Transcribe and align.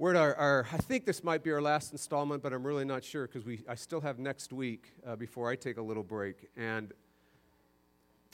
We're 0.00 0.14
at 0.14 0.16
our, 0.16 0.34
our, 0.36 0.66
I 0.72 0.78
think 0.78 1.04
this 1.04 1.22
might 1.22 1.42
be 1.42 1.52
our 1.52 1.60
last 1.60 1.92
installment, 1.92 2.42
but 2.42 2.54
I'm 2.54 2.66
really 2.66 2.86
not 2.86 3.04
sure 3.04 3.26
because 3.26 3.44
we, 3.44 3.60
I 3.68 3.74
still 3.74 4.00
have 4.00 4.18
next 4.18 4.50
week 4.50 4.94
uh, 5.06 5.14
before 5.14 5.50
I 5.50 5.56
take 5.56 5.76
a 5.76 5.82
little 5.82 6.02
break. 6.02 6.48
And 6.56 6.94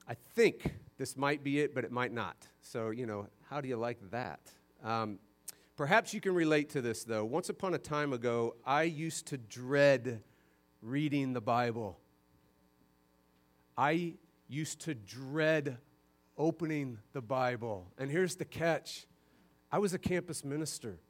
I 0.08 0.14
think 0.36 0.74
this 0.96 1.16
might 1.16 1.42
be 1.42 1.58
it, 1.58 1.74
but 1.74 1.82
it 1.82 1.90
might 1.90 2.12
not. 2.12 2.36
So, 2.62 2.90
you 2.90 3.04
know, 3.04 3.26
how 3.50 3.60
do 3.60 3.66
you 3.66 3.76
like 3.76 3.98
that? 4.12 4.38
Um, 4.84 5.18
perhaps 5.76 6.14
you 6.14 6.20
can 6.20 6.36
relate 6.36 6.70
to 6.70 6.80
this, 6.80 7.02
though. 7.02 7.24
Once 7.24 7.48
upon 7.48 7.74
a 7.74 7.78
time 7.78 8.12
ago, 8.12 8.54
I 8.64 8.84
used 8.84 9.26
to 9.26 9.36
dread 9.36 10.22
reading 10.82 11.32
the 11.32 11.40
Bible. 11.40 11.98
I 13.76 14.14
used 14.48 14.82
to 14.82 14.94
dread 14.94 15.78
opening 16.38 16.98
the 17.12 17.22
Bible. 17.22 17.88
And 17.98 18.08
here's 18.08 18.36
the 18.36 18.44
catch 18.44 19.08
I 19.72 19.80
was 19.80 19.94
a 19.94 19.98
campus 19.98 20.44
minister. 20.44 21.00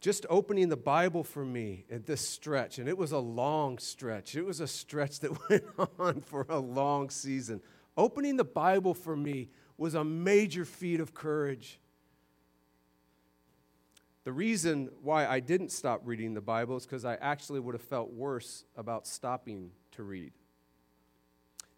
Just 0.00 0.26
opening 0.30 0.68
the 0.68 0.76
Bible 0.76 1.24
for 1.24 1.44
me 1.44 1.84
at 1.90 2.06
this 2.06 2.20
stretch, 2.20 2.78
and 2.78 2.88
it 2.88 2.96
was 2.96 3.10
a 3.10 3.18
long 3.18 3.78
stretch. 3.78 4.36
It 4.36 4.42
was 4.42 4.60
a 4.60 4.68
stretch 4.68 5.20
that 5.20 5.32
went 5.50 5.64
on 5.98 6.20
for 6.20 6.46
a 6.48 6.58
long 6.58 7.10
season. 7.10 7.60
Opening 7.96 8.36
the 8.36 8.44
Bible 8.44 8.94
for 8.94 9.16
me 9.16 9.48
was 9.76 9.94
a 9.94 10.04
major 10.04 10.64
feat 10.64 11.00
of 11.00 11.14
courage. 11.14 11.80
The 14.22 14.32
reason 14.32 14.90
why 15.02 15.26
I 15.26 15.40
didn't 15.40 15.72
stop 15.72 16.02
reading 16.04 16.34
the 16.34 16.40
Bible 16.40 16.76
is 16.76 16.84
because 16.84 17.04
I 17.04 17.14
actually 17.14 17.60
would 17.60 17.74
have 17.74 17.82
felt 17.82 18.12
worse 18.12 18.64
about 18.76 19.06
stopping 19.06 19.70
to 19.92 20.02
read 20.04 20.32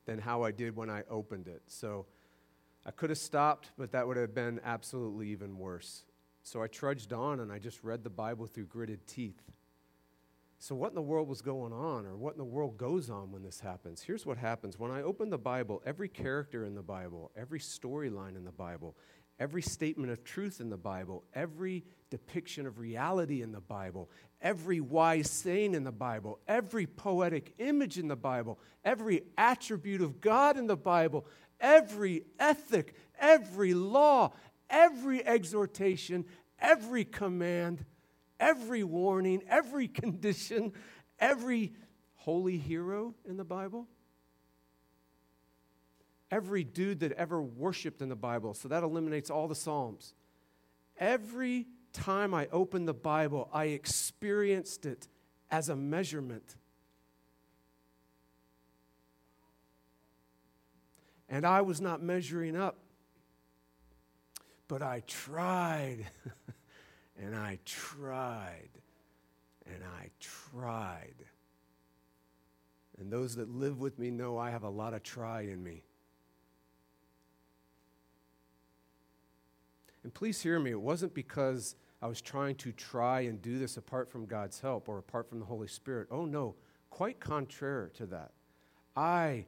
than 0.05 0.19
how 0.19 0.43
I 0.43 0.51
did 0.51 0.77
when 0.77 0.91
I 0.91 1.05
opened 1.09 1.47
it. 1.47 1.63
So 1.69 2.07
I 2.85 2.91
could 2.91 3.11
have 3.11 3.19
stopped, 3.19 3.71
but 3.79 3.93
that 3.93 4.07
would 4.07 4.17
have 4.17 4.35
been 4.35 4.61
absolutely 4.65 5.29
even 5.29 5.59
worse. 5.59 6.05
So 6.43 6.63
I 6.63 6.67
trudged 6.67 7.13
on 7.13 7.41
and 7.41 7.53
I 7.53 7.59
just 7.59 7.83
read 7.85 8.03
the 8.03 8.11
Bible 8.11 8.47
through 8.47 8.67
gritted 8.67 9.07
teeth. 9.07 9.43
So, 10.63 10.75
what 10.75 10.91
in 10.91 10.95
the 10.95 11.01
world 11.01 11.27
was 11.27 11.41
going 11.41 11.73
on, 11.73 12.05
or 12.05 12.19
what 12.19 12.33
in 12.33 12.39
the 12.39 12.45
world 12.45 12.77
goes 12.77 13.09
on 13.09 13.33
when 13.33 13.43
this 13.43 13.61
happens? 13.61 14.03
Here's 14.03 14.27
what 14.27 14.37
happens. 14.37 14.79
When 14.79 14.91
I 14.91 15.01
open 15.01 15.31
the 15.31 15.39
Bible, 15.39 15.83
every 15.87 16.09
character 16.11 16.67
in 16.67 16.75
the 16.75 16.83
Bible, 16.83 17.31
every 17.35 17.61
storyline 17.61 18.37
in 18.37 18.45
the 18.45 18.53
Bible, 18.53 18.95
every 19.39 19.63
statement 19.63 20.13
of 20.13 20.23
truth 20.23 20.61
in 20.61 20.69
the 20.69 20.77
Bible, 20.77 21.25
every 21.33 21.83
depiction 22.11 22.67
of 22.67 22.79
reality 22.79 23.41
in 23.41 23.53
the 23.53 23.61
Bible, 23.61 24.11
every 24.43 24.81
wise 24.81 25.31
saying 25.31 25.75
in 25.75 25.83
the 25.83 25.91
Bible, 25.91 26.39
every 26.47 26.87
poetic 26.87 27.55
image 27.59 27.99
in 27.99 28.07
the 28.07 28.15
Bible, 28.15 28.59
every 28.85 29.23
attribute 29.39 30.03
of 30.03 30.21
God 30.21 30.59
in 30.59 30.67
the 30.67 30.77
Bible, 30.77 31.25
every 31.59 32.25
ethic, 32.39 32.95
every 33.19 33.73
law, 33.73 34.33
every 34.71 35.25
exhortation, 35.27 36.25
every 36.59 37.05
command, 37.05 37.85
every 38.39 38.85
warning, 38.85 39.43
every 39.49 39.89
condition, 40.03 40.73
every 41.19 41.73
holy 42.15 42.57
hero 42.57 43.15
in 43.29 43.37
the 43.37 43.45
Bible 43.45 43.87
every 46.31 46.65
dude 46.65 47.01
that 47.01 47.13
ever 47.13 47.43
worshiped 47.43 48.03
in 48.03 48.09
the 48.09 48.17
Bible. 48.17 48.55
So 48.55 48.69
that 48.69 48.83
eliminates 48.83 49.31
all 49.31 49.49
the 49.49 49.55
Psalms. 49.55 50.15
Every 50.99 51.67
time 51.93 52.35
I 52.35 52.47
opened 52.53 52.87
the 52.87 52.95
Bible, 52.95 53.49
I 53.53 53.67
experienced 53.67 54.87
it 54.87 55.09
as 55.51 55.69
a 55.69 55.77
measurement. 55.77 56.57
And 61.29 61.45
I 61.45 61.63
was 61.63 61.81
not 61.81 62.03
measuring 62.03 62.57
up, 62.57 62.79
but 64.71 64.83
I 64.83 65.03
tried, 65.09 66.07
and 67.21 67.35
I 67.35 67.59
tried, 67.65 68.71
and 69.67 69.83
I 69.83 70.11
tried. 70.21 71.17
And 72.97 73.13
those 73.13 73.35
that 73.35 73.51
live 73.51 73.81
with 73.81 73.99
me 73.99 74.13
know 74.13 74.39
I 74.39 74.51
have 74.51 74.63
a 74.63 74.69
lot 74.69 74.95
of 74.95 75.03
try 75.03 75.41
in 75.41 75.61
me. 75.61 75.83
And 80.05 80.15
please 80.15 80.41
hear 80.41 80.61
me, 80.61 80.71
it 80.71 80.81
wasn't 80.81 81.15
because 81.15 81.75
I 82.01 82.07
was 82.07 82.21
trying 82.21 82.55
to 82.57 82.71
try 82.71 83.23
and 83.23 83.43
do 83.43 83.59
this 83.59 83.77
apart 83.77 84.09
from 84.09 84.25
God's 84.25 84.61
help 84.61 84.89
or 84.89 84.99
apart 84.99 85.29
from 85.29 85.41
the 85.41 85.47
Holy 85.47 85.67
Spirit. 85.67 86.07
Oh, 86.13 86.27
no, 86.27 86.55
quite 86.91 87.19
contrary 87.19 87.91
to 87.95 88.07
that. 88.07 88.31
I 88.95 89.47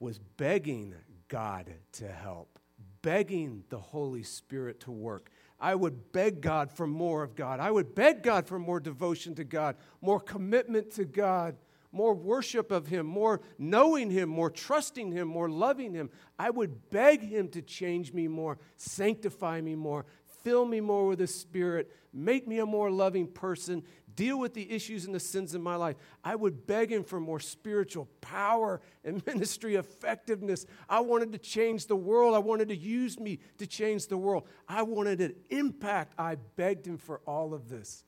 was 0.00 0.18
begging 0.18 0.94
God 1.28 1.66
to 1.92 2.08
help, 2.08 2.57
begging 3.02 3.64
the 3.68 3.78
Holy 3.78 4.22
Spirit 4.22 4.80
to 4.80 4.90
work. 4.90 5.30
I 5.60 5.74
would 5.74 6.12
beg 6.12 6.40
God 6.40 6.70
for 6.70 6.86
more 6.86 7.22
of 7.22 7.34
God. 7.34 7.58
I 7.60 7.70
would 7.70 7.94
beg 7.94 8.22
God 8.22 8.46
for 8.46 8.58
more 8.58 8.80
devotion 8.80 9.34
to 9.36 9.44
God, 9.44 9.76
more 10.00 10.20
commitment 10.20 10.92
to 10.92 11.04
God 11.04 11.56
more 11.92 12.14
worship 12.14 12.70
of 12.70 12.86
Him, 12.86 13.06
more 13.06 13.40
knowing 13.58 14.10
Him, 14.10 14.28
more 14.28 14.50
trusting 14.50 15.12
Him, 15.12 15.28
more 15.28 15.48
loving 15.48 15.94
Him. 15.94 16.10
I 16.38 16.50
would 16.50 16.90
beg 16.90 17.22
Him 17.22 17.48
to 17.48 17.62
change 17.62 18.12
me 18.12 18.28
more, 18.28 18.58
sanctify 18.76 19.60
me 19.60 19.74
more, 19.74 20.06
fill 20.44 20.64
me 20.64 20.80
more 20.80 21.06
with 21.06 21.18
His 21.18 21.34
Spirit, 21.34 21.90
make 22.12 22.46
me 22.46 22.58
a 22.58 22.66
more 22.66 22.90
loving 22.90 23.26
person, 23.26 23.82
deal 24.18 24.36
with 24.36 24.52
the 24.52 24.68
issues 24.72 25.04
and 25.04 25.14
the 25.14 25.20
sins 25.20 25.54
in 25.54 25.62
my 25.62 25.76
life. 25.76 25.94
I 26.24 26.34
would 26.34 26.66
beg 26.66 26.90
Him 26.90 27.04
for 27.04 27.20
more 27.20 27.38
spiritual 27.38 28.08
power 28.20 28.80
and 29.04 29.24
ministry 29.26 29.76
effectiveness. 29.76 30.66
I 30.88 31.00
wanted 31.00 31.30
to 31.32 31.38
change 31.38 31.86
the 31.86 31.94
world. 31.94 32.34
I 32.34 32.40
wanted 32.40 32.68
to 32.70 32.76
use 32.76 33.20
me 33.20 33.38
to 33.58 33.66
change 33.66 34.08
the 34.08 34.18
world. 34.18 34.48
I 34.68 34.82
wanted 34.82 35.20
an 35.20 35.36
impact. 35.50 36.14
I 36.18 36.34
begged 36.56 36.84
Him 36.84 36.98
for 36.98 37.20
all 37.26 37.54
of 37.54 37.68
this. 37.68 38.02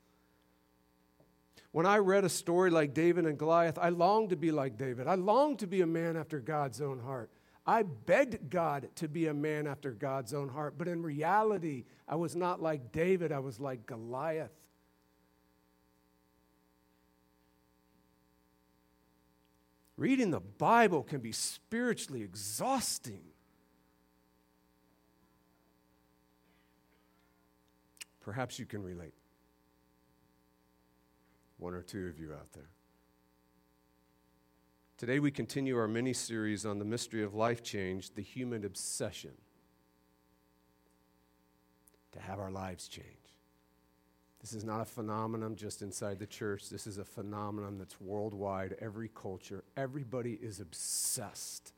When 1.71 1.87
I 1.87 1.99
read 1.99 2.25
a 2.25 2.29
story 2.29 2.71
like 2.71 2.93
David 2.93 3.25
and 3.25 3.39
Goliath, 3.39 3.79
I 3.79 3.91
longed 3.91 4.31
to 4.31 4.37
be 4.37 4.51
like 4.51 4.77
David. 4.77 5.07
I 5.07 5.15
longed 5.15 5.61
to 5.61 5.69
be 5.69 5.81
a 5.81 5.87
man 5.87 6.17
after 6.17 6.41
God's 6.41 6.81
own 6.81 6.99
heart. 6.99 7.31
I 7.65 7.85
begged 7.85 8.51
God 8.51 8.89
to 8.97 9.07
be 9.07 9.29
a 9.29 9.35
man 9.35 9.69
after 9.69 9.93
God's 9.93 10.35
own 10.35 10.49
heart, 10.49 10.75
but 10.77 10.89
in 10.89 11.05
reality, 11.05 11.85
I 12.09 12.17
was 12.17 12.35
not 12.35 12.61
like 12.61 12.91
David, 12.91 13.31
I 13.31 13.39
was 13.39 13.61
like 13.61 13.87
Goliath. 13.87 14.51
Reading 20.01 20.31
the 20.31 20.41
Bible 20.41 21.03
can 21.03 21.21
be 21.21 21.31
spiritually 21.31 22.23
exhausting. 22.23 23.21
Perhaps 28.23 28.59
you 28.59 28.65
can 28.65 28.83
relate 28.83 29.13
one 31.59 31.75
or 31.75 31.83
two 31.83 32.07
of 32.07 32.19
you 32.19 32.33
out 32.33 32.51
there. 32.55 32.71
Today, 34.97 35.19
we 35.19 35.31
continue 35.31 35.77
our 35.77 35.87
mini 35.87 36.15
series 36.15 36.65
on 36.65 36.79
the 36.79 36.85
mystery 36.87 37.23
of 37.23 37.35
life 37.35 37.63
change, 37.63 38.15
the 38.15 38.23
human 38.23 38.65
obsession 38.65 39.33
to 42.13 42.21
have 42.21 42.39
our 42.39 42.51
lives 42.51 42.89
change. 42.89 43.20
This 44.41 44.55
is 44.55 44.65
not 44.65 44.81
a 44.81 44.87
phenomenon 44.87 45.55
just 45.55 45.83
inside 45.83 46.19
the 46.19 46.27
church. 46.27 46.71
This 46.71 46.87
is 46.87 46.97
a 46.99 47.05
phenomenon 47.05 47.77
that's 47.79 48.01
worldwide, 48.01 48.77
every 48.81 49.11
culture. 49.15 49.65
Everybody 49.77 50.39
is 50.41 50.61
obsessed 50.61 51.73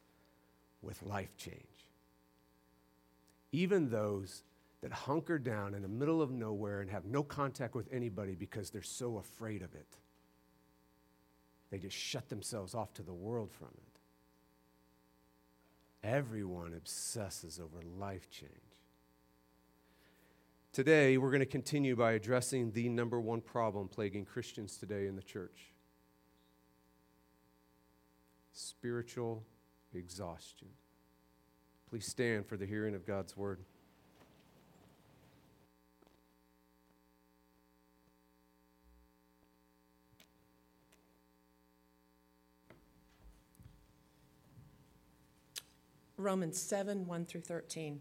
with 0.80 1.02
life 1.02 1.36
change. 1.36 1.88
Even 3.50 3.90
those 3.90 4.44
that 4.80 4.92
hunker 4.92 5.38
down 5.38 5.74
in 5.74 5.82
the 5.82 5.88
middle 5.88 6.22
of 6.22 6.30
nowhere 6.30 6.80
and 6.80 6.90
have 6.90 7.04
no 7.04 7.22
contact 7.22 7.74
with 7.74 7.92
anybody 7.92 8.34
because 8.34 8.70
they're 8.70 8.82
so 8.82 9.16
afraid 9.16 9.62
of 9.62 9.74
it. 9.74 9.96
They 11.70 11.78
just 11.78 11.96
shut 11.96 12.28
themselves 12.28 12.74
off 12.74 12.92
to 12.94 13.02
the 13.02 13.12
world 13.12 13.50
from 13.50 13.68
it. 13.68 13.98
Everyone 16.06 16.74
obsesses 16.74 17.60
over 17.60 17.80
life 17.98 18.28
change. 18.30 18.71
Today, 20.72 21.18
we're 21.18 21.28
going 21.28 21.40
to 21.40 21.44
continue 21.44 21.94
by 21.94 22.12
addressing 22.12 22.72
the 22.72 22.88
number 22.88 23.20
one 23.20 23.42
problem 23.42 23.88
plaguing 23.88 24.24
Christians 24.24 24.78
today 24.78 25.06
in 25.06 25.16
the 25.16 25.22
church 25.22 25.74
spiritual 28.54 29.44
exhaustion. 29.92 30.68
Please 31.90 32.06
stand 32.06 32.46
for 32.46 32.56
the 32.56 32.64
hearing 32.64 32.94
of 32.94 33.06
God's 33.06 33.36
word. 33.36 33.60
Romans 46.16 46.58
7 46.58 47.06
1 47.06 47.26
through 47.26 47.42
13. 47.42 48.00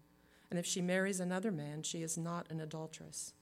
and 0.51 0.59
if 0.59 0.65
she 0.65 0.81
marries 0.81 1.19
another 1.19 1.51
man, 1.51 1.81
she 1.81 2.03
is 2.03 2.17
not 2.17 2.45
an 2.51 2.59
adulteress. 2.59 3.33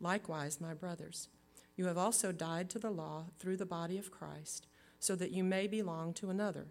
Likewise, 0.00 0.60
my 0.60 0.74
brothers, 0.74 1.28
you 1.76 1.86
have 1.86 1.96
also 1.96 2.32
died 2.32 2.68
to 2.70 2.80
the 2.80 2.90
law 2.90 3.26
through 3.38 3.56
the 3.56 3.64
body 3.64 3.96
of 3.96 4.10
Christ, 4.10 4.66
so 4.98 5.14
that 5.14 5.30
you 5.30 5.44
may 5.44 5.68
belong 5.68 6.12
to 6.14 6.30
another, 6.30 6.66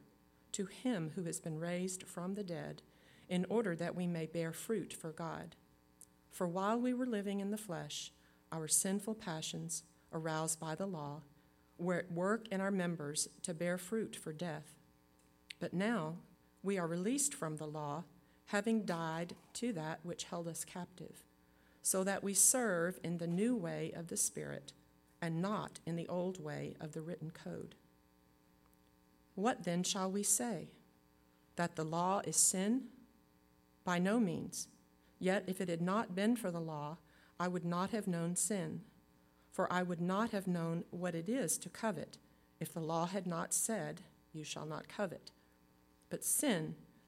to 0.51 0.65
him 0.65 1.13
who 1.15 1.23
has 1.23 1.39
been 1.39 1.57
raised 1.57 2.03
from 2.03 2.35
the 2.35 2.43
dead, 2.43 2.81
in 3.29 3.45
order 3.49 3.73
that 3.77 3.95
we 3.95 4.05
may 4.05 4.25
bear 4.25 4.51
fruit 4.51 4.91
for 4.93 5.11
God. 5.11 5.55
For 6.29 6.47
while 6.47 6.77
we 6.77 6.93
were 6.93 7.05
living 7.05 7.39
in 7.39 7.51
the 7.51 7.57
flesh, 7.57 8.11
our 8.51 8.67
sinful 8.67 9.15
passions, 9.15 9.83
aroused 10.11 10.59
by 10.59 10.75
the 10.75 10.85
law, 10.85 11.21
were 11.77 11.95
at 11.95 12.11
work 12.11 12.47
in 12.49 12.59
our 12.59 12.71
members 12.71 13.29
to 13.43 13.53
bear 13.53 13.77
fruit 13.77 14.17
for 14.17 14.33
death. 14.33 14.75
But 15.61 15.73
now 15.73 16.17
we 16.61 16.77
are 16.77 16.87
released 16.87 17.33
from 17.33 17.55
the 17.55 17.67
law, 17.67 18.03
having 18.51 18.83
died 18.83 19.33
to 19.53 19.71
that 19.71 19.99
which 20.03 20.25
held 20.25 20.47
us 20.47 20.65
captive, 20.65 21.23
so 21.81 22.03
that 22.03 22.23
we 22.23 22.33
serve 22.33 22.99
in 23.03 23.17
the 23.17 23.27
new 23.27 23.55
way 23.55 23.93
of 23.95 24.07
the 24.07 24.17
Spirit 24.17 24.73
and 25.21 25.41
not 25.41 25.79
in 25.85 25.95
the 25.95 26.07
old 26.07 26.43
way 26.43 26.75
of 26.81 26.91
the 26.91 27.01
written 27.01 27.31
code. 27.31 27.75
What 29.35 29.63
then 29.63 29.83
shall 29.83 30.11
we 30.11 30.23
say? 30.23 30.67
That 31.55 31.75
the 31.75 31.85
law 31.85 32.21
is 32.25 32.35
sin? 32.35 32.83
By 33.85 33.99
no 33.99 34.19
means. 34.19 34.67
Yet 35.17 35.45
if 35.47 35.61
it 35.61 35.69
had 35.69 35.81
not 35.81 36.13
been 36.13 36.35
for 36.35 36.51
the 36.51 36.59
law, 36.59 36.97
I 37.39 37.47
would 37.47 37.65
not 37.65 37.91
have 37.91 38.07
known 38.07 38.35
sin. 38.35 38.81
For 39.51 39.71
I 39.71 39.81
would 39.81 40.01
not 40.01 40.31
have 40.31 40.47
known 40.47 40.83
what 40.91 41.15
it 41.15 41.29
is 41.29 41.57
to 41.59 41.69
covet 41.69 42.17
if 42.59 42.73
the 42.73 42.79
law 42.79 43.05
had 43.05 43.25
not 43.25 43.53
said, 43.53 44.01
You 44.33 44.43
shall 44.43 44.65
not 44.65 44.87
covet. 44.87 45.31
But 46.09 46.23
sin, 46.23 46.75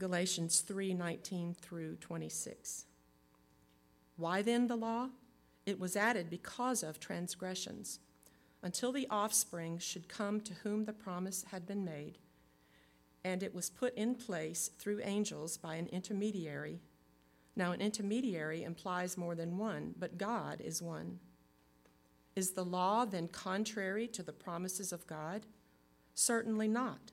Galatians 0.00 0.62
3:19 0.62 1.54
through 1.54 1.94
26. 1.96 2.86
Why 4.16 4.42
then 4.42 4.66
the 4.66 4.76
law? 4.76 5.10
It 5.64 5.78
was 5.78 5.94
added 5.94 6.28
because 6.28 6.82
of 6.82 6.98
transgressions, 6.98 8.00
until 8.60 8.90
the 8.90 9.06
offspring 9.08 9.78
should 9.78 10.08
come 10.08 10.40
to 10.40 10.54
whom 10.54 10.86
the 10.86 10.92
promise 10.92 11.44
had 11.44 11.64
been 11.64 11.84
made, 11.84 12.18
and 13.22 13.44
it 13.44 13.54
was 13.54 13.70
put 13.70 13.94
in 13.94 14.16
place 14.16 14.66
through 14.76 15.00
angels 15.04 15.56
by 15.56 15.76
an 15.76 15.86
intermediary 15.86 16.80
now, 17.56 17.72
an 17.72 17.80
intermediary 17.80 18.62
implies 18.62 19.18
more 19.18 19.34
than 19.34 19.58
one, 19.58 19.94
but 19.98 20.18
God 20.18 20.60
is 20.60 20.80
one. 20.80 21.20
Is 22.36 22.52
the 22.52 22.64
law 22.64 23.04
then 23.04 23.28
contrary 23.28 24.06
to 24.08 24.22
the 24.22 24.32
promises 24.32 24.92
of 24.92 25.06
God? 25.06 25.46
Certainly 26.14 26.68
not. 26.68 27.12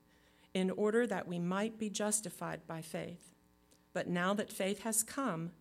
in 0.53 0.69
order 0.71 1.07
that 1.07 1.27
we 1.27 1.39
might 1.39 1.77
be 1.79 1.89
justified 1.89 2.61
by 2.67 2.81
faith. 2.81 3.33
But 3.93 4.07
now 4.07 4.33
that 4.33 4.51
faith 4.51 4.83
has 4.83 5.03
come, 5.03 5.51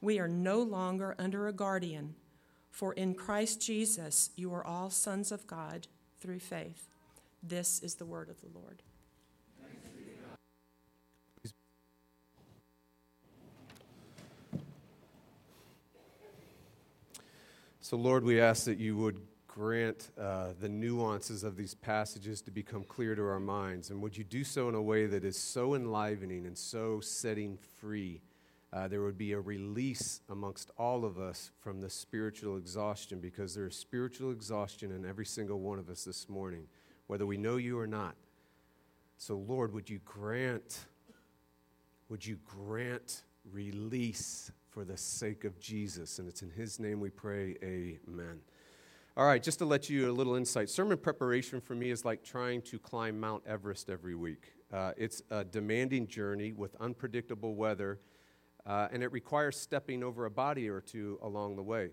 we 0.00 0.18
are 0.18 0.28
no 0.28 0.60
longer 0.60 1.14
under 1.18 1.46
a 1.46 1.52
guardian, 1.52 2.14
for 2.70 2.92
in 2.92 3.14
Christ 3.14 3.60
Jesus 3.60 4.30
you 4.36 4.52
are 4.52 4.66
all 4.66 4.90
sons 4.90 5.30
of 5.30 5.46
God 5.46 5.86
through 6.20 6.40
faith. 6.40 6.88
This 7.42 7.80
is 7.82 7.96
the 7.96 8.06
word 8.06 8.28
of 8.28 8.40
the 8.40 8.48
Lord. 8.54 8.82
So, 17.80 17.96
Lord, 17.98 18.24
we 18.24 18.40
ask 18.40 18.64
that 18.64 18.78
you 18.78 18.96
would 18.96 19.20
grant 19.52 20.10
uh, 20.18 20.54
the 20.60 20.68
nuances 20.68 21.44
of 21.44 21.56
these 21.56 21.74
passages 21.74 22.40
to 22.40 22.50
become 22.50 22.82
clear 22.84 23.14
to 23.14 23.22
our 23.22 23.38
minds. 23.38 23.90
And 23.90 24.00
would 24.00 24.16
you 24.16 24.24
do 24.24 24.44
so 24.44 24.68
in 24.70 24.74
a 24.74 24.80
way 24.80 25.06
that 25.06 25.24
is 25.24 25.36
so 25.36 25.74
enlivening 25.74 26.46
and 26.46 26.56
so 26.56 27.00
setting 27.00 27.58
free? 27.78 28.22
Uh, 28.72 28.88
there 28.88 29.02
would 29.02 29.18
be 29.18 29.32
a 29.32 29.40
release 29.40 30.22
amongst 30.30 30.70
all 30.78 31.04
of 31.04 31.18
us 31.18 31.50
from 31.60 31.82
the 31.82 31.90
spiritual 31.90 32.56
exhaustion 32.56 33.20
because 33.20 33.54
there 33.54 33.66
is 33.66 33.76
spiritual 33.76 34.30
exhaustion 34.30 34.90
in 34.90 35.04
every 35.04 35.26
single 35.26 35.60
one 35.60 35.78
of 35.78 35.90
us 35.90 36.04
this 36.04 36.30
morning, 36.30 36.66
whether 37.08 37.26
we 37.26 37.36
know 37.36 37.56
you 37.56 37.78
or 37.78 37.86
not. 37.86 38.14
So, 39.18 39.36
Lord, 39.36 39.74
would 39.74 39.90
you 39.90 40.00
grant, 40.06 40.86
would 42.08 42.24
you 42.24 42.38
grant 42.46 43.24
release 43.50 44.50
for 44.70 44.84
the 44.84 44.96
sake 44.96 45.44
of 45.44 45.60
Jesus. 45.60 46.18
And 46.18 46.28
it's 46.28 46.42
in 46.42 46.50
his 46.50 46.78
name 46.78 47.00
we 47.00 47.10
pray, 47.10 47.56
amen. 47.62 48.40
All 49.14 49.26
right, 49.26 49.42
just 49.42 49.58
to 49.58 49.66
let 49.66 49.90
you 49.90 50.10
a 50.10 50.14
little 50.14 50.36
insight 50.36 50.70
sermon 50.70 50.96
preparation 50.96 51.60
for 51.60 51.74
me 51.74 51.90
is 51.90 52.02
like 52.02 52.24
trying 52.24 52.62
to 52.62 52.78
climb 52.78 53.20
Mount 53.20 53.42
Everest 53.46 53.90
every 53.90 54.14
week. 54.14 54.54
Uh, 54.72 54.92
it's 54.96 55.20
a 55.30 55.44
demanding 55.44 56.06
journey 56.06 56.54
with 56.54 56.74
unpredictable 56.80 57.54
weather, 57.54 58.00
uh, 58.64 58.88
and 58.90 59.02
it 59.02 59.12
requires 59.12 59.60
stepping 59.60 60.02
over 60.02 60.24
a 60.24 60.30
body 60.30 60.66
or 60.66 60.80
two 60.80 61.18
along 61.20 61.56
the 61.56 61.62
way. 61.62 61.90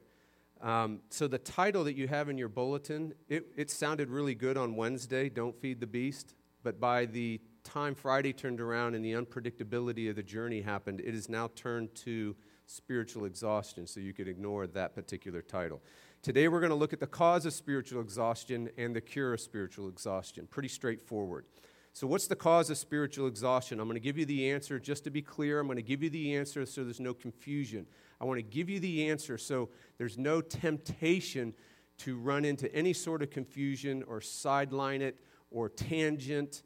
Um, 0.61 1.01
so, 1.09 1.27
the 1.27 1.37
title 1.37 1.83
that 1.83 1.97
you 1.97 2.07
have 2.07 2.29
in 2.29 2.37
your 2.37 2.47
bulletin, 2.47 3.13
it, 3.27 3.47
it 3.57 3.69
sounded 3.69 4.09
really 4.09 4.33
good 4.33 4.55
on 4.55 4.77
Wednesday, 4.77 5.27
Don't 5.27 5.59
Feed 5.59 5.81
the 5.81 5.87
Beast. 5.87 6.35
But 6.63 6.79
by 6.79 7.05
the 7.05 7.41
time 7.65 7.95
Friday 7.95 8.31
turned 8.31 8.61
around 8.61 8.95
and 8.95 9.03
the 9.03 9.11
unpredictability 9.11 10.09
of 10.09 10.15
the 10.15 10.23
journey 10.23 10.61
happened, 10.61 11.01
it 11.01 11.13
is 11.13 11.27
now 11.27 11.49
turned 11.53 11.93
to 11.95 12.37
spiritual 12.65 13.25
exhaustion, 13.25 13.87
so 13.87 13.99
you 13.99 14.13
could 14.13 14.27
ignore 14.27 14.67
that 14.67 14.93
particular 14.95 15.41
title. 15.41 15.81
Today, 16.21 16.49
we're 16.49 16.59
going 16.59 16.71
to 16.71 16.75
look 16.75 16.91
at 16.91 16.99
the 16.99 17.07
cause 17.07 17.45
of 17.45 17.53
spiritual 17.53 18.01
exhaustion 18.01 18.69
and 18.77 18.93
the 18.93 18.99
cure 18.99 19.33
of 19.33 19.39
spiritual 19.39 19.87
exhaustion. 19.87 20.47
Pretty 20.51 20.67
straightforward. 20.67 21.45
So, 21.93 22.07
what's 22.07 22.27
the 22.27 22.35
cause 22.35 22.69
of 22.69 22.77
spiritual 22.77 23.25
exhaustion? 23.25 23.79
I'm 23.79 23.87
going 23.87 23.95
to 23.95 24.01
give 24.01 24.17
you 24.17 24.25
the 24.25 24.51
answer 24.51 24.81
just 24.81 25.05
to 25.05 25.11
be 25.11 25.21
clear. 25.21 25.61
I'm 25.61 25.67
going 25.67 25.77
to 25.77 25.81
give 25.81 26.03
you 26.03 26.09
the 26.09 26.35
answer 26.35 26.65
so 26.65 26.83
there's 26.83 26.99
no 26.99 27.13
confusion. 27.13 27.85
I 28.19 28.25
want 28.25 28.37
to 28.37 28.43
give 28.43 28.69
you 28.69 28.81
the 28.81 29.09
answer 29.09 29.37
so 29.37 29.69
there's 29.97 30.17
no 30.17 30.41
temptation 30.41 31.53
to 31.99 32.17
run 32.17 32.43
into 32.43 32.73
any 32.75 32.91
sort 32.91 33.21
of 33.21 33.29
confusion 33.29 34.03
or 34.05 34.19
sideline 34.19 35.01
it 35.01 35.17
or 35.51 35.69
tangent 35.69 36.63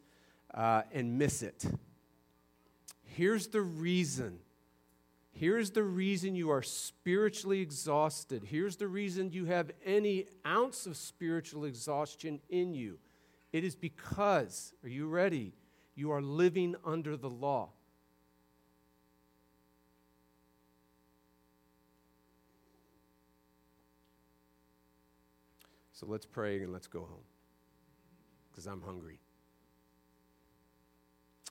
uh, 0.52 0.82
and 0.90 1.16
miss 1.16 1.42
it. 1.42 1.64
Here's 3.04 3.46
the 3.46 3.62
reason 3.62 4.40
Here's 5.36 5.72
the 5.72 5.82
reason 5.82 6.36
you 6.36 6.52
are 6.52 6.62
spiritually 6.62 7.60
exhausted. 7.60 8.44
Here's 8.44 8.76
the 8.76 8.86
reason 8.86 9.32
you 9.32 9.46
have 9.46 9.72
any 9.84 10.26
ounce 10.46 10.86
of 10.86 10.96
spiritual 10.96 11.64
exhaustion 11.64 12.40
in 12.48 12.72
you. 12.72 12.98
It 13.52 13.64
is 13.64 13.74
because, 13.74 14.72
are 14.84 14.88
you 14.88 15.08
ready? 15.08 15.52
You 15.96 16.12
are 16.12 16.22
living 16.22 16.76
under 16.84 17.16
the 17.16 17.28
law. 17.28 17.70
So 25.92 26.06
let's 26.06 26.26
pray 26.26 26.62
and 26.62 26.72
let's 26.72 26.86
go 26.86 27.00
home 27.00 27.24
because 28.52 28.66
I'm 28.66 28.82
hungry. 28.82 29.18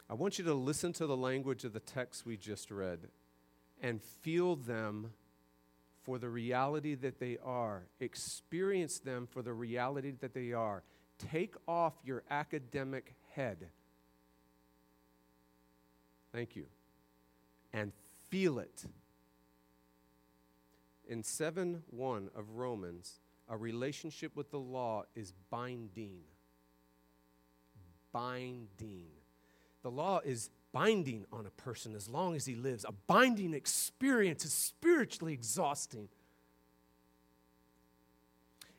I 0.10 0.14
want 0.14 0.38
you 0.38 0.46
to 0.46 0.54
listen 0.54 0.94
to 0.94 1.06
the 1.06 1.18
language 1.18 1.66
of 1.66 1.74
the 1.74 1.82
text 1.82 2.26
we 2.26 2.38
just 2.38 2.72
read 2.72 3.10
and 3.84 4.02
feel 4.22 4.56
them 4.56 5.12
for 6.04 6.18
the 6.18 6.30
reality 6.30 6.96
that 6.96 7.20
they 7.20 7.38
are. 7.44 7.84
Experience 8.00 9.00
them 9.00 9.28
for 9.30 9.42
the 9.42 9.54
reality 9.54 10.14
that 10.22 10.34
they 10.34 10.54
are. 10.54 10.84
Take 11.32 11.56
off 11.68 11.94
your 12.04 12.24
academic 12.32 13.14
head. 13.32 13.68
Thank 16.32 16.56
you. 16.56 16.66
And 17.74 17.92
feel 18.30 18.58
it. 18.58 18.86
In 21.08 21.22
7 21.22 21.84
1 21.90 22.30
of 22.36 22.50
Romans, 22.52 23.20
a 23.50 23.58
relationship 23.58 24.36
with 24.36 24.50
the 24.50 24.60
law 24.60 25.04
is 25.16 25.34
binding. 25.50 26.22
Binding. 28.14 29.10
The 29.84 29.92
law 29.92 30.22
is 30.24 30.50
binding 30.74 31.26
on 31.32 31.46
a 31.46 31.52
person 31.52 31.96
as 31.96 32.10
long 32.10 32.36
as 32.36 32.46
he 32.46 32.56
lives. 32.56 32.84
A 32.84 32.92
binding 32.92 33.54
experience 33.54 34.44
is 34.44 34.52
spiritually 34.52 35.32
exhausting. 35.32 36.10